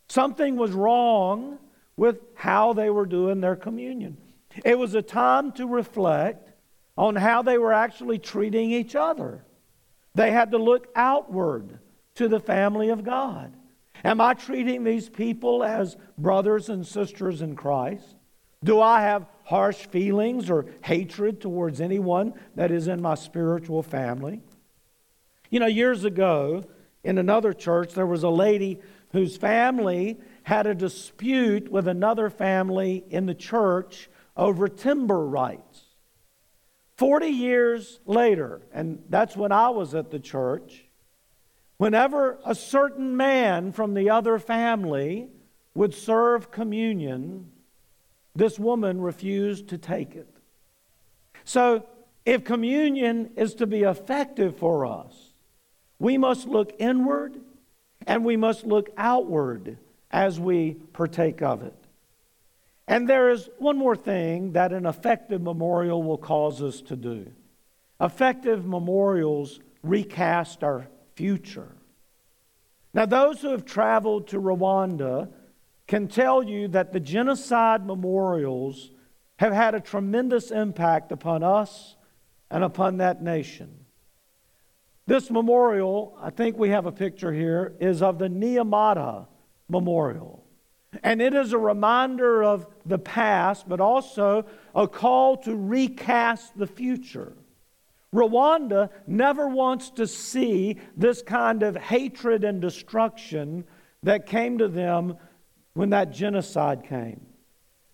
Something 0.09 0.55
was 0.55 0.71
wrong 0.71 1.59
with 1.95 2.21
how 2.33 2.73
they 2.73 2.89
were 2.89 3.05
doing 3.05 3.39
their 3.39 3.55
communion. 3.55 4.17
It 4.65 4.77
was 4.77 4.95
a 4.95 5.01
time 5.01 5.51
to 5.53 5.67
reflect 5.67 6.51
on 6.97 7.15
how 7.15 7.41
they 7.41 7.57
were 7.57 7.73
actually 7.73 8.19
treating 8.19 8.71
each 8.71 8.95
other. 8.95 9.45
They 10.15 10.31
had 10.31 10.51
to 10.51 10.57
look 10.57 10.87
outward 10.95 11.79
to 12.15 12.27
the 12.27 12.39
family 12.39 12.89
of 12.89 13.03
God. 13.03 13.53
Am 14.03 14.19
I 14.19 14.33
treating 14.33 14.83
these 14.83 15.09
people 15.09 15.63
as 15.63 15.95
brothers 16.17 16.69
and 16.69 16.85
sisters 16.85 17.41
in 17.41 17.55
Christ? 17.55 18.15
Do 18.63 18.81
I 18.81 19.01
have 19.01 19.27
harsh 19.43 19.87
feelings 19.87 20.49
or 20.49 20.65
hatred 20.83 21.41
towards 21.41 21.81
anyone 21.81 22.33
that 22.55 22.71
is 22.71 22.87
in 22.87 23.01
my 23.01 23.15
spiritual 23.15 23.83
family? 23.83 24.41
You 25.49 25.59
know, 25.59 25.67
years 25.67 26.03
ago 26.03 26.63
in 27.03 27.17
another 27.17 27.53
church, 27.53 27.93
there 27.93 28.07
was 28.07 28.23
a 28.23 28.29
lady 28.29 28.79
whose 29.11 29.37
family 29.37 30.19
had 30.43 30.67
a 30.67 30.75
dispute 30.75 31.71
with 31.71 31.87
another 31.87 32.29
family 32.29 33.03
in 33.09 33.25
the 33.25 33.35
church 33.35 34.09
over 34.35 34.67
timber 34.67 35.25
rights. 35.25 35.83
40 36.97 37.27
years 37.27 37.99
later, 38.05 38.61
and 38.73 39.03
that's 39.09 39.35
when 39.35 39.51
I 39.51 39.69
was 39.69 39.95
at 39.95 40.11
the 40.11 40.19
church, 40.19 40.85
whenever 41.77 42.39
a 42.45 42.55
certain 42.55 43.15
man 43.17 43.71
from 43.71 43.93
the 43.93 44.09
other 44.09 44.39
family 44.39 45.29
would 45.75 45.93
serve 45.93 46.51
communion, 46.51 47.51
this 48.35 48.59
woman 48.59 49.01
refused 49.01 49.67
to 49.69 49.77
take 49.77 50.15
it. 50.15 50.29
So, 51.43 51.85
if 52.25 52.45
communion 52.45 53.31
is 53.35 53.55
to 53.55 53.67
be 53.67 53.81
effective 53.81 54.55
for 54.57 54.85
us, 54.85 55.33
we 55.99 56.17
must 56.17 56.47
look 56.47 56.73
inward 56.79 57.39
and 58.07 58.23
we 58.23 58.37
must 58.37 58.65
look 58.65 58.89
outward 58.97 59.77
as 60.09 60.39
we 60.39 60.75
partake 60.93 61.41
of 61.41 61.63
it. 61.63 61.75
And 62.87 63.09
there 63.09 63.29
is 63.29 63.49
one 63.57 63.77
more 63.77 63.95
thing 63.95 64.53
that 64.53 64.73
an 64.73 64.85
effective 64.85 65.41
memorial 65.41 66.03
will 66.03 66.17
cause 66.17 66.61
us 66.61 66.81
to 66.81 66.95
do. 66.95 67.31
Effective 67.99 68.65
memorials 68.65 69.59
recast 69.81 70.63
our 70.63 70.87
future. 71.15 71.75
Now, 72.93 73.05
those 73.05 73.41
who 73.41 73.49
have 73.49 73.65
traveled 73.65 74.27
to 74.29 74.39
Rwanda 74.39 75.29
can 75.87 76.07
tell 76.07 76.43
you 76.43 76.67
that 76.69 76.93
the 76.93 76.99
genocide 76.99 77.85
memorials 77.85 78.91
have 79.37 79.53
had 79.53 79.75
a 79.75 79.79
tremendous 79.79 80.51
impact 80.51 81.11
upon 81.11 81.43
us 81.43 81.95
and 82.49 82.63
upon 82.63 82.97
that 82.97 83.21
nation. 83.21 83.85
This 85.05 85.29
memorial, 85.29 86.17
I 86.21 86.29
think 86.29 86.57
we 86.57 86.69
have 86.69 86.85
a 86.85 86.91
picture 86.91 87.33
here, 87.33 87.73
is 87.79 88.01
of 88.01 88.19
the 88.19 88.29
Nyamata 88.29 89.27
memorial. 89.67 90.45
And 91.01 91.21
it 91.21 91.33
is 91.33 91.51
a 91.51 91.57
reminder 91.57 92.43
of 92.43 92.67
the 92.85 92.99
past, 92.99 93.67
but 93.67 93.81
also 93.81 94.45
a 94.75 94.87
call 94.87 95.37
to 95.37 95.55
recast 95.55 96.57
the 96.57 96.67
future. 96.67 97.33
Rwanda 98.13 98.89
never 99.07 99.47
wants 99.47 99.89
to 99.91 100.05
see 100.05 100.77
this 100.95 101.21
kind 101.21 101.63
of 101.63 101.75
hatred 101.75 102.43
and 102.43 102.61
destruction 102.61 103.65
that 104.03 104.27
came 104.27 104.59
to 104.59 104.67
them 104.67 105.17
when 105.73 105.89
that 105.89 106.11
genocide 106.11 106.83
came. 106.83 107.25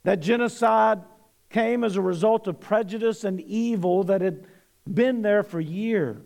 That 0.03 0.19
genocide 0.19 1.01
came 1.49 1.83
as 1.83 1.95
a 1.95 2.01
result 2.01 2.47
of 2.47 2.59
prejudice 2.59 3.23
and 3.23 3.39
evil 3.41 4.03
that 4.05 4.21
had 4.21 4.45
been 4.91 5.21
there 5.21 5.43
for 5.43 5.59
years. 5.59 6.25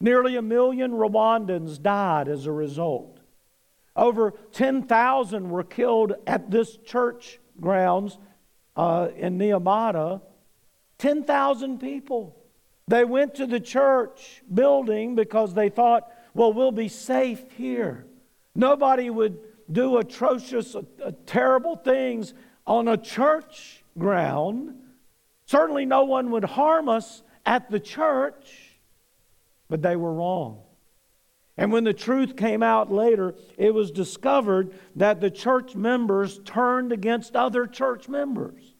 Nearly 0.00 0.36
a 0.36 0.42
million 0.42 0.92
Rwandans 0.92 1.80
died 1.80 2.28
as 2.28 2.46
a 2.46 2.52
result. 2.52 3.20
Over 3.94 4.32
10,000 4.52 5.50
were 5.50 5.64
killed 5.64 6.14
at 6.26 6.50
this 6.50 6.76
church 6.78 7.38
grounds 7.60 8.18
uh, 8.76 9.08
in 9.16 9.38
Nyamata. 9.38 10.20
10,000 10.98 11.78
people. 11.78 12.41
They 12.88 13.04
went 13.04 13.34
to 13.36 13.46
the 13.46 13.60
church 13.60 14.42
building 14.52 15.14
because 15.14 15.54
they 15.54 15.68
thought, 15.68 16.10
well, 16.34 16.52
we'll 16.52 16.72
be 16.72 16.88
safe 16.88 17.42
here. 17.52 18.06
Nobody 18.54 19.10
would 19.10 19.38
do 19.70 19.98
atrocious, 19.98 20.74
uh, 20.74 20.82
uh, 21.02 21.12
terrible 21.26 21.76
things 21.76 22.34
on 22.66 22.88
a 22.88 22.96
church 22.96 23.82
ground. 23.98 24.74
Certainly, 25.46 25.86
no 25.86 26.04
one 26.04 26.30
would 26.30 26.44
harm 26.44 26.88
us 26.88 27.22
at 27.46 27.70
the 27.70 27.80
church, 27.80 28.78
but 29.68 29.82
they 29.82 29.96
were 29.96 30.12
wrong. 30.12 30.62
And 31.56 31.70
when 31.70 31.84
the 31.84 31.92
truth 31.92 32.36
came 32.36 32.62
out 32.62 32.90
later, 32.90 33.34
it 33.58 33.74
was 33.74 33.90
discovered 33.90 34.72
that 34.96 35.20
the 35.20 35.30
church 35.30 35.74
members 35.74 36.40
turned 36.44 36.92
against 36.92 37.36
other 37.36 37.66
church 37.66 38.08
members. 38.08 38.71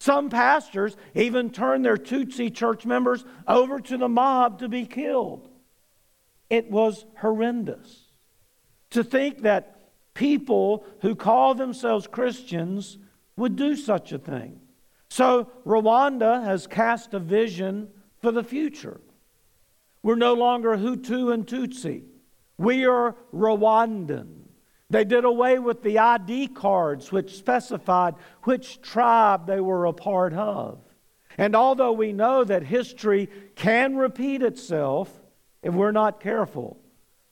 Some 0.00 0.30
pastors 0.30 0.96
even 1.14 1.50
turned 1.50 1.84
their 1.84 1.96
Tutsi 1.96 2.54
church 2.54 2.86
members 2.86 3.24
over 3.46 3.80
to 3.80 3.96
the 3.96 4.08
mob 4.08 4.60
to 4.60 4.68
be 4.68 4.86
killed. 4.86 5.48
It 6.48 6.70
was 6.70 7.04
horrendous. 7.18 8.04
To 8.90 9.02
think 9.04 9.42
that 9.42 9.90
people 10.14 10.84
who 11.02 11.14
call 11.14 11.54
themselves 11.54 12.06
Christians 12.06 12.98
would 13.36 13.56
do 13.56 13.76
such 13.76 14.12
a 14.12 14.18
thing. 14.18 14.60
So, 15.10 15.50
Rwanda 15.66 16.44
has 16.44 16.66
cast 16.66 17.14
a 17.14 17.18
vision 17.18 17.88
for 18.20 18.30
the 18.30 18.44
future. 18.44 19.00
We're 20.02 20.16
no 20.16 20.34
longer 20.34 20.76
Hutu 20.76 21.32
and 21.32 21.46
Tutsi. 21.46 22.02
We 22.56 22.84
are 22.84 23.16
Rwandan. 23.32 24.47
They 24.90 25.04
did 25.04 25.24
away 25.24 25.58
with 25.58 25.82
the 25.82 25.98
ID 25.98 26.48
cards 26.48 27.12
which 27.12 27.36
specified 27.36 28.14
which 28.44 28.80
tribe 28.80 29.46
they 29.46 29.60
were 29.60 29.84
a 29.84 29.92
part 29.92 30.32
of. 30.32 30.78
And 31.36 31.54
although 31.54 31.92
we 31.92 32.12
know 32.12 32.42
that 32.44 32.62
history 32.62 33.28
can 33.54 33.96
repeat 33.96 34.42
itself 34.42 35.12
if 35.62 35.74
we're 35.74 35.92
not 35.92 36.20
careful, 36.20 36.78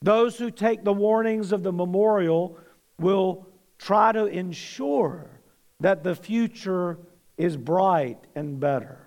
those 0.03 0.37
who 0.37 0.51
take 0.51 0.85
the 0.85 0.93
warnings 0.93 1.51
of 1.53 1.63
the 1.63 1.73
memorial 1.73 2.59
will 2.99 3.47
try 3.79 4.13
to 4.13 4.27
ensure 4.27 5.31
that 5.81 6.05
the 6.05 6.15
future 6.15 6.99
is 7.37 7.57
bright 7.57 8.19
and 8.35 8.61
better. 8.61 8.99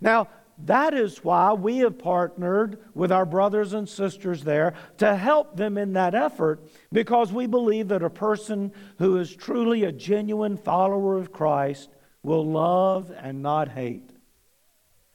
Now, 0.00 0.28
that 0.58 0.94
is 0.94 1.24
why 1.24 1.52
we 1.52 1.78
have 1.78 1.98
partnered 1.98 2.78
with 2.94 3.10
our 3.10 3.26
brothers 3.26 3.72
and 3.72 3.88
sisters 3.88 4.44
there 4.44 4.74
to 4.98 5.16
help 5.16 5.56
them 5.56 5.78
in 5.78 5.94
that 5.94 6.14
effort 6.14 6.62
because 6.92 7.32
we 7.32 7.46
believe 7.46 7.88
that 7.88 8.02
a 8.02 8.10
person 8.10 8.72
who 8.98 9.18
is 9.18 9.34
truly 9.34 9.84
a 9.84 9.92
genuine 9.92 10.56
follower 10.56 11.16
of 11.16 11.32
Christ 11.32 11.90
will 12.22 12.46
love 12.46 13.12
and 13.16 13.42
not 13.42 13.68
hate. 13.68 14.10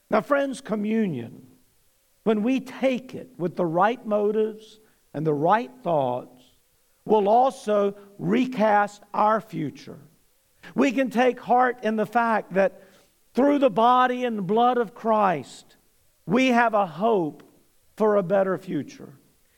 Now, 0.09 0.21
friends, 0.21 0.61
communion, 0.61 1.47
when 2.23 2.43
we 2.43 2.59
take 2.59 3.15
it 3.15 3.29
with 3.37 3.55
the 3.55 3.65
right 3.65 4.05
motives 4.05 4.79
and 5.13 5.25
the 5.25 5.33
right 5.33 5.71
thoughts, 5.83 6.43
will 7.05 7.29
also 7.29 7.95
recast 8.19 9.01
our 9.13 9.39
future. 9.39 9.99
We 10.75 10.91
can 10.91 11.09
take 11.09 11.39
heart 11.39 11.79
in 11.83 11.95
the 11.95 12.05
fact 12.05 12.53
that 12.53 12.81
through 13.37 13.59
the 13.59 13.69
body 13.69 14.25
and 14.25 14.47
blood 14.47 14.79
of 14.79 14.95
Christ, 14.95 15.75
we 16.25 16.47
have 16.47 16.73
a 16.73 16.87
hope 16.87 17.43
for 17.95 18.15
a 18.15 18.23
better 18.23 18.57
future. 18.57 19.13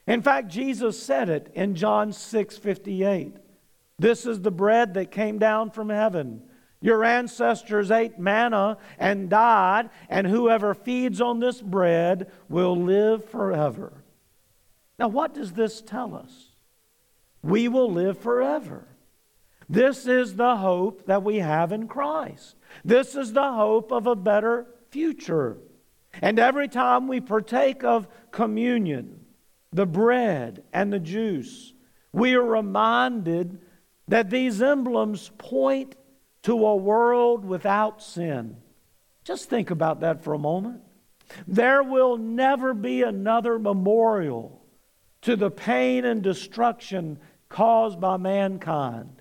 In 0.06 0.22
fact, 0.22 0.50
Jesus 0.50 1.02
said 1.02 1.30
it 1.30 1.50
in 1.56 1.76
John 1.76 2.12
6 2.12 2.58
58. 2.58 3.38
This 3.98 4.26
is 4.26 4.42
the 4.42 4.52
bread 4.52 4.96
that 4.96 5.12
came 5.12 5.40
down 5.40 5.72
from 5.72 5.88
heaven. 5.88 6.42
Your 6.82 7.06
ancestors 7.06 7.90
ate 7.90 8.20
manna 8.20 8.78
and 8.98 9.30
died, 9.30 9.90
and 10.10 10.28
whoever 10.28 10.74
feeds 10.74 11.22
on 11.22 11.40
this 11.40 11.62
bread 11.62 12.30
will 12.50 12.76
live 12.76 13.30
forever. 13.30 14.04
Now, 14.98 15.08
what 15.08 15.34
does 15.34 15.54
this 15.54 15.82
tell 15.82 16.16
us? 16.16 16.50
We 17.42 17.70
will 17.70 17.90
live 17.90 18.18
forever. 18.18 18.90
This 19.70 20.08
is 20.08 20.36
the 20.36 20.58
hope 20.58 21.06
that 21.06 21.24
we 21.24 21.38
have 21.38 21.72
in 21.72 21.88
Christ. 21.88 22.56
This 22.84 23.16
is 23.16 23.34
the 23.34 23.54
hope 23.54 23.92
of 23.92 24.08
a 24.08 24.16
better 24.16 24.66
future. 24.90 25.58
And 26.22 26.40
every 26.40 26.68
time 26.68 27.08
we 27.08 27.22
partake 27.22 27.84
of 27.84 28.08
communion, 28.32 29.26
the 29.72 29.86
bread 29.86 30.64
and 30.74 30.92
the 30.92 31.00
juice, 31.00 31.74
we 32.12 32.34
are 32.34 32.44
reminded 32.44 33.60
that 34.08 34.32
these 34.32 34.60
emblems 34.60 35.30
point 35.38 35.96
to 36.42 36.66
a 36.66 36.76
world 36.76 37.46
without 37.46 38.02
sin. 38.02 38.58
Just 39.24 39.50
think 39.50 39.70
about 39.70 40.00
that 40.00 40.24
for 40.24 40.34
a 40.34 40.40
moment. 40.40 40.82
There 41.48 41.84
will 41.84 42.18
never 42.18 42.74
be 42.74 43.04
another 43.04 43.60
memorial 43.60 44.66
to 45.22 45.36
the 45.36 45.52
pain 45.52 46.06
and 46.06 46.24
destruction 46.24 47.20
caused 47.50 48.00
by 48.00 48.18
mankind. 48.18 49.19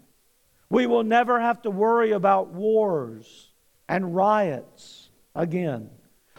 We 0.71 0.87
will 0.87 1.05
never 1.05 1.41
have 1.41 1.63
to 1.63 1.71
worry 1.71 2.13
about 2.13 2.49
wars 2.49 3.51
and 3.89 4.15
riots 4.15 5.11
again. 5.35 5.91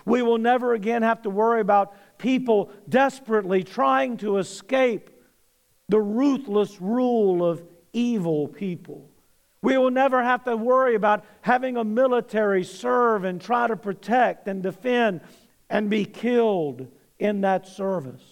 We 0.05 0.21
will 0.21 0.37
never 0.37 0.73
again 0.73 1.01
have 1.01 1.23
to 1.23 1.29
worry 1.29 1.61
about 1.61 1.93
people 2.17 2.71
desperately 2.87 3.63
trying 3.63 4.17
to 4.17 4.37
escape 4.37 5.09
the 5.87 5.99
ruthless 5.99 6.79
rule 6.79 7.43
of 7.43 7.63
evil 7.93 8.47
people. 8.47 9.09
We 9.61 9.77
will 9.77 9.91
never 9.91 10.23
have 10.23 10.43
to 10.45 10.55
worry 10.55 10.95
about 10.95 11.25
having 11.41 11.75
a 11.75 11.83
military 11.83 12.63
serve 12.63 13.23
and 13.23 13.41
try 13.41 13.67
to 13.67 13.75
protect 13.75 14.47
and 14.47 14.63
defend 14.63 15.21
and 15.69 15.89
be 15.89 16.05
killed 16.05 16.87
in 17.17 17.41
that 17.41 17.67
service. 17.67 18.23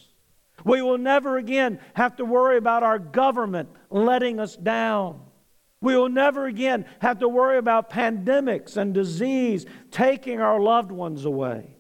We 0.64 0.82
will 0.82 0.98
never 0.98 1.38
again 1.38 1.80
have 1.96 2.16
to 2.18 2.26
worry 2.26 2.58
about 2.58 2.84
our 2.84 2.98
government 2.98 3.70
letting 3.90 4.40
us 4.40 4.56
down. 4.56 5.22
We 5.82 5.96
will 5.96 6.10
never 6.10 6.48
again 6.48 6.86
have 7.00 7.20
to 7.20 7.30
worry 7.30 7.58
about 7.58 7.92
pandemics 7.92 8.78
and 8.78 8.94
disease 8.94 9.66
taking 9.92 10.40
our 10.40 10.60
loved 10.60 10.92
ones 10.92 11.26
away. 11.26 11.76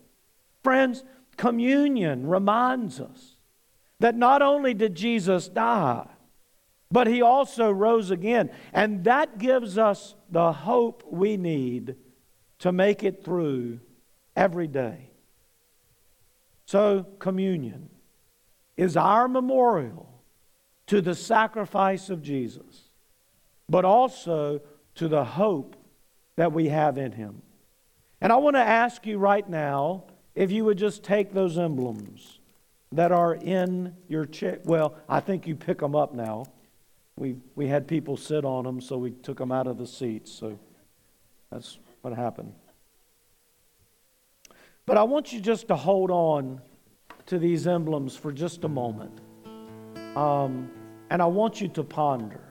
Friends, 0.63 1.03
communion 1.35 2.27
reminds 2.27 2.99
us 2.99 3.37
that 3.99 4.15
not 4.15 4.41
only 4.41 4.73
did 4.73 4.95
Jesus 4.95 5.47
die, 5.47 6.07
but 6.91 7.07
he 7.07 7.21
also 7.21 7.71
rose 7.71 8.11
again. 8.11 8.49
And 8.73 9.03
that 9.05 9.39
gives 9.39 9.77
us 9.77 10.15
the 10.29 10.51
hope 10.51 11.03
we 11.09 11.37
need 11.37 11.95
to 12.59 12.71
make 12.71 13.03
it 13.03 13.23
through 13.23 13.79
every 14.35 14.67
day. 14.67 15.11
So, 16.65 17.05
communion 17.19 17.89
is 18.75 18.97
our 18.97 19.27
memorial 19.27 20.21
to 20.87 21.01
the 21.01 21.15
sacrifice 21.15 22.09
of 22.09 22.21
Jesus, 22.21 22.86
but 23.69 23.85
also 23.85 24.61
to 24.95 25.07
the 25.07 25.23
hope 25.23 25.75
that 26.35 26.51
we 26.51 26.69
have 26.69 26.97
in 26.97 27.11
him. 27.11 27.41
And 28.21 28.31
I 28.31 28.37
want 28.37 28.55
to 28.55 28.61
ask 28.61 29.05
you 29.05 29.17
right 29.17 29.47
now 29.47 30.05
if 30.35 30.51
you 30.51 30.65
would 30.65 30.77
just 30.77 31.03
take 31.03 31.33
those 31.33 31.57
emblems 31.57 32.39
that 32.91 33.11
are 33.11 33.35
in 33.35 33.93
your 34.07 34.25
chair. 34.25 34.59
Well, 34.63 34.95
I 35.09 35.19
think 35.19 35.47
you 35.47 35.55
pick 35.55 35.79
them 35.79 35.95
up 35.95 36.13
now. 36.13 36.45
We, 37.15 37.35
we 37.55 37.67
had 37.67 37.87
people 37.87 38.15
sit 38.15 38.45
on 38.45 38.63
them, 38.63 38.79
so 38.79 38.97
we 38.97 39.11
took 39.11 39.39
them 39.39 39.51
out 39.51 39.67
of 39.67 39.77
the 39.77 39.87
seats. 39.87 40.31
So 40.31 40.57
that's 41.51 41.79
what 42.01 42.13
happened. 42.13 42.53
But 44.85 44.97
I 44.97 45.03
want 45.03 45.33
you 45.33 45.41
just 45.41 45.67
to 45.67 45.75
hold 45.75 46.11
on 46.11 46.61
to 47.25 47.37
these 47.37 47.67
emblems 47.67 48.15
for 48.15 48.31
just 48.31 48.63
a 48.63 48.69
moment. 48.69 49.19
Um, 50.15 50.71
and 51.09 51.21
I 51.21 51.25
want 51.25 51.59
you 51.59 51.67
to 51.69 51.83
ponder. 51.83 52.41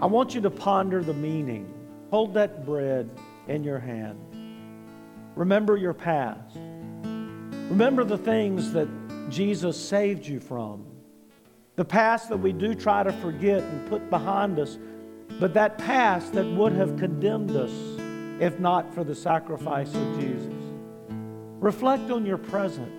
I 0.00 0.06
want 0.06 0.34
you 0.34 0.40
to 0.40 0.50
ponder 0.50 1.02
the 1.02 1.14
meaning. 1.14 1.72
Hold 2.10 2.34
that 2.34 2.64
bread 2.64 3.10
in 3.48 3.62
your 3.62 3.78
hand. 3.78 4.18
Remember 5.36 5.76
your 5.76 5.94
past. 5.94 6.56
Remember 6.56 8.04
the 8.04 8.18
things 8.18 8.72
that 8.72 8.88
Jesus 9.28 9.76
saved 9.78 10.26
you 10.26 10.40
from 10.40 10.90
the 11.80 11.84
past 11.86 12.28
that 12.28 12.36
we 12.36 12.52
do 12.52 12.74
try 12.74 13.02
to 13.02 13.10
forget 13.10 13.62
and 13.62 13.88
put 13.88 14.10
behind 14.10 14.58
us, 14.58 14.76
but 15.38 15.54
that 15.54 15.78
past 15.78 16.34
that 16.34 16.44
would 16.44 16.72
have 16.72 16.98
condemned 16.98 17.52
us 17.52 17.70
if 18.38 18.60
not 18.60 18.92
for 18.92 19.02
the 19.02 19.14
sacrifice 19.14 19.94
of 19.94 20.20
Jesus. 20.20 20.52
Reflect 21.58 22.10
on 22.10 22.26
your 22.26 22.36
present. 22.36 22.92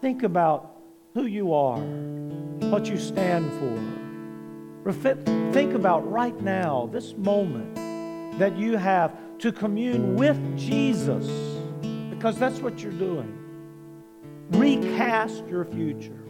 Think 0.00 0.22
about 0.22 0.78
who 1.12 1.26
you 1.26 1.52
are, 1.52 1.78
what 2.70 2.86
you 2.86 2.96
stand 2.96 3.52
for. 3.52 3.93
Think 4.92 5.74
about 5.74 6.10
right 6.10 6.38
now, 6.40 6.88
this 6.92 7.14
moment 7.16 7.74
that 8.38 8.56
you 8.56 8.76
have 8.76 9.16
to 9.38 9.52
commune 9.52 10.16
with 10.16 10.58
Jesus, 10.58 11.26
because 12.10 12.38
that's 12.38 12.60
what 12.60 12.80
you're 12.80 12.92
doing. 12.92 13.38
Recast 14.50 15.46
your 15.46 15.64
future 15.64 16.24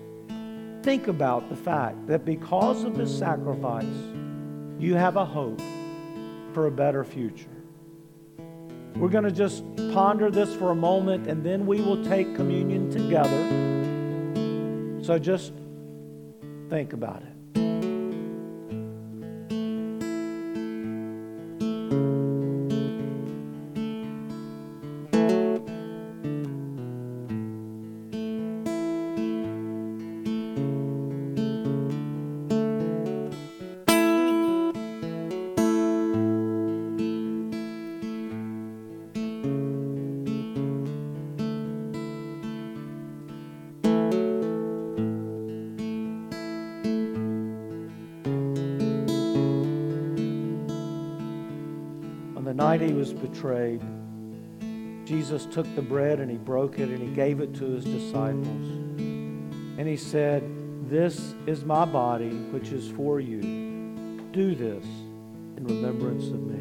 think 0.85 1.09
about 1.09 1.49
the 1.49 1.57
fact 1.57 2.07
that 2.07 2.27
because 2.27 2.85
of 2.85 2.95
this 2.95 3.19
sacrifice, 3.19 3.87
you 4.79 4.95
have 4.95 5.17
a 5.17 5.25
hope 5.25 5.63
for 6.53 6.67
a 6.67 6.71
better 6.71 7.03
future. 7.03 7.49
We're 8.95 9.09
going 9.09 9.25
to 9.25 9.33
just 9.33 9.65
ponder 9.95 10.31
this 10.31 10.55
for 10.55 10.73
a 10.73 10.75
moment 10.75 11.27
and 11.27 11.43
then 11.43 11.65
we 11.65 11.81
will 11.81 12.05
take 12.05 12.37
communion 12.37 12.91
together. 12.91 13.49
So 15.03 15.19
just 15.19 15.55
think 16.69 16.93
about 16.93 17.23
it. 17.23 17.34
Night 52.77 52.89
he 52.89 52.95
was 52.95 53.13
betrayed, 53.13 53.81
Jesus 55.05 55.47
took 55.47 55.73
the 55.77 55.83
bread 55.83 56.19
and 56.19 56.31
he 56.31 56.37
broke 56.37 56.79
it 56.79 56.89
and 56.89 56.99
he 56.99 57.15
gave 57.15 57.41
it 57.41 57.55
to 57.55 57.65
his 57.67 57.85
disciples. 57.85 58.69
And 59.79 59.87
he 59.87 59.97
said, 59.97 60.43
This 60.89 61.35
is 61.47 61.65
my 61.65 61.85
body, 61.85 62.31
which 62.31 62.73
is 62.73 62.91
for 62.91 63.21
you. 63.21 63.41
Do 64.33 64.55
this 64.57 64.85
in 65.57 65.65
remembrance 65.65 66.27
of 66.27 66.43
me. 66.43 66.54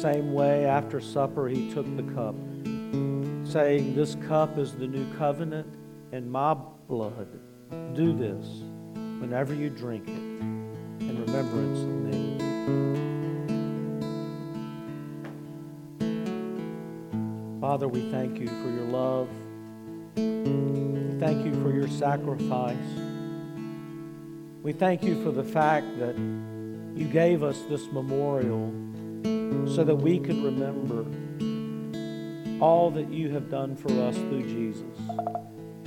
Same 0.00 0.32
way, 0.32 0.64
after 0.64 0.98
supper, 0.98 1.46
he 1.46 1.70
took 1.74 1.84
the 1.94 2.02
cup, 2.14 2.34
saying, 3.44 3.94
This 3.94 4.14
cup 4.26 4.56
is 4.56 4.72
the 4.72 4.86
new 4.86 5.06
covenant 5.18 5.66
in 6.10 6.30
my 6.30 6.54
blood. 6.88 7.28
Do 7.94 8.16
this 8.16 8.46
whenever 9.20 9.52
you 9.52 9.68
drink 9.68 10.08
it 10.08 10.12
in 10.12 11.22
remembrance 11.26 11.80
of 11.80 11.88
me. 11.88 12.38
Father, 17.60 17.86
we 17.86 18.10
thank 18.10 18.38
you 18.38 18.46
for 18.46 18.70
your 18.70 18.86
love. 18.86 19.28
Thank 21.20 21.44
you 21.44 21.52
for 21.62 21.70
your 21.74 21.88
sacrifice. 21.88 22.76
We 24.62 24.72
thank 24.72 25.02
you 25.02 25.22
for 25.22 25.30
the 25.30 25.44
fact 25.44 25.98
that 25.98 26.16
you 26.16 27.06
gave 27.12 27.42
us 27.42 27.60
this 27.68 27.86
memorial 27.92 28.72
so 29.24 29.84
that 29.84 29.96
we 29.96 30.18
could 30.18 30.42
remember 30.42 31.04
all 32.62 32.90
that 32.90 33.10
you 33.10 33.30
have 33.30 33.50
done 33.50 33.76
for 33.76 33.90
us 34.02 34.16
through 34.16 34.42
Jesus. 34.42 34.98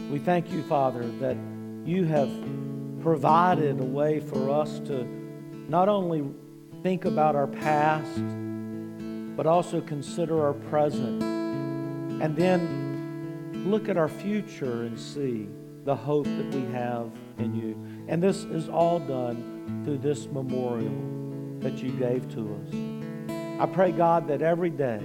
We 0.09 0.19
thank 0.19 0.51
you, 0.51 0.63
Father, 0.63 1.07
that 1.19 1.37
you 1.85 2.05
have 2.05 2.29
provided 3.01 3.79
a 3.79 3.83
way 3.83 4.19
for 4.19 4.49
us 4.49 4.79
to 4.79 5.03
not 5.67 5.89
only 5.89 6.23
think 6.81 7.05
about 7.05 7.35
our 7.35 7.47
past 7.47 8.19
but 9.35 9.47
also 9.47 9.81
consider 9.81 10.45
our 10.45 10.53
present. 10.53 11.23
And 11.23 12.35
then 12.35 13.65
look 13.65 13.89
at 13.89 13.97
our 13.97 14.07
future 14.07 14.83
and 14.83 14.99
see 14.99 15.47
the 15.85 15.95
hope 15.95 16.25
that 16.25 16.53
we 16.53 16.71
have 16.71 17.11
in 17.39 17.55
you. 17.55 18.05
And 18.07 18.21
this 18.21 18.43
is 18.43 18.69
all 18.69 18.99
done 18.99 19.81
through 19.83 19.97
this 19.97 20.27
memorial 20.27 21.59
that 21.59 21.81
you 21.81 21.91
gave 21.91 22.31
to 22.35 22.59
us. 22.61 22.92
I 23.59 23.65
pray, 23.65 23.91
God, 23.91 24.27
that 24.27 24.41
every 24.41 24.69
day 24.69 24.99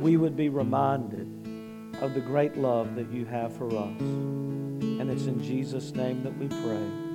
we 0.00 0.16
would 0.16 0.36
be 0.36 0.48
reminded 0.48 1.26
of 2.00 2.14
the 2.14 2.20
great 2.20 2.56
love 2.56 2.94
that 2.94 3.10
you 3.10 3.24
have 3.26 3.56
for 3.56 3.66
us. 3.66 4.00
And 4.00 5.10
it's 5.10 5.26
in 5.26 5.42
Jesus' 5.42 5.94
name 5.94 6.22
that 6.22 6.36
we 6.38 6.48
pray. 6.48 7.05